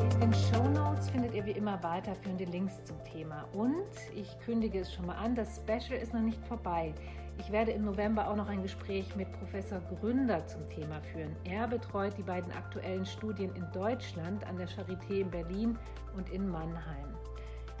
In 0.00 0.20
den 0.20 0.34
Show 0.34 0.68
Notes 0.70 1.08
findet 1.08 1.34
ihr 1.34 1.46
wie 1.46 1.52
immer 1.52 1.80
weiterführende 1.84 2.46
Links 2.46 2.82
zum 2.82 2.96
Thema. 3.04 3.48
Und 3.52 3.86
ich 4.16 4.36
kündige 4.40 4.80
es 4.80 4.92
schon 4.92 5.06
mal 5.06 5.14
an, 5.14 5.36
das 5.36 5.58
Special 5.58 6.02
ist 6.02 6.12
noch 6.12 6.20
nicht 6.20 6.44
vorbei. 6.46 6.92
Ich 7.38 7.52
werde 7.52 7.70
im 7.70 7.84
November 7.84 8.28
auch 8.28 8.34
noch 8.34 8.48
ein 8.48 8.62
Gespräch 8.62 9.14
mit 9.14 9.30
Professor 9.30 9.78
Gründer 10.00 10.44
zum 10.48 10.68
Thema 10.68 11.00
führen. 11.12 11.36
Er 11.44 11.68
betreut 11.68 12.18
die 12.18 12.24
beiden 12.24 12.50
aktuellen 12.50 13.06
Studien 13.06 13.54
in 13.54 13.70
Deutschland 13.72 14.44
an 14.48 14.56
der 14.56 14.66
Charité 14.66 15.20
in 15.20 15.30
Berlin 15.30 15.78
und 16.16 16.28
in 16.30 16.48
Mannheim. 16.48 17.21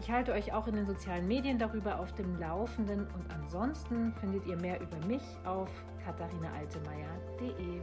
Ich 0.02 0.10
halte 0.10 0.32
euch 0.32 0.52
auch 0.52 0.66
in 0.66 0.74
den 0.74 0.84
sozialen 0.84 1.28
Medien 1.28 1.60
darüber 1.60 2.00
auf 2.00 2.12
dem 2.14 2.36
Laufenden 2.40 3.06
und 3.14 3.32
ansonsten 3.32 4.12
findet 4.14 4.44
ihr 4.46 4.56
mehr 4.56 4.80
über 4.80 4.96
mich 5.06 5.22
auf 5.44 5.70
katharinaaltemeyer.de. 6.04 7.80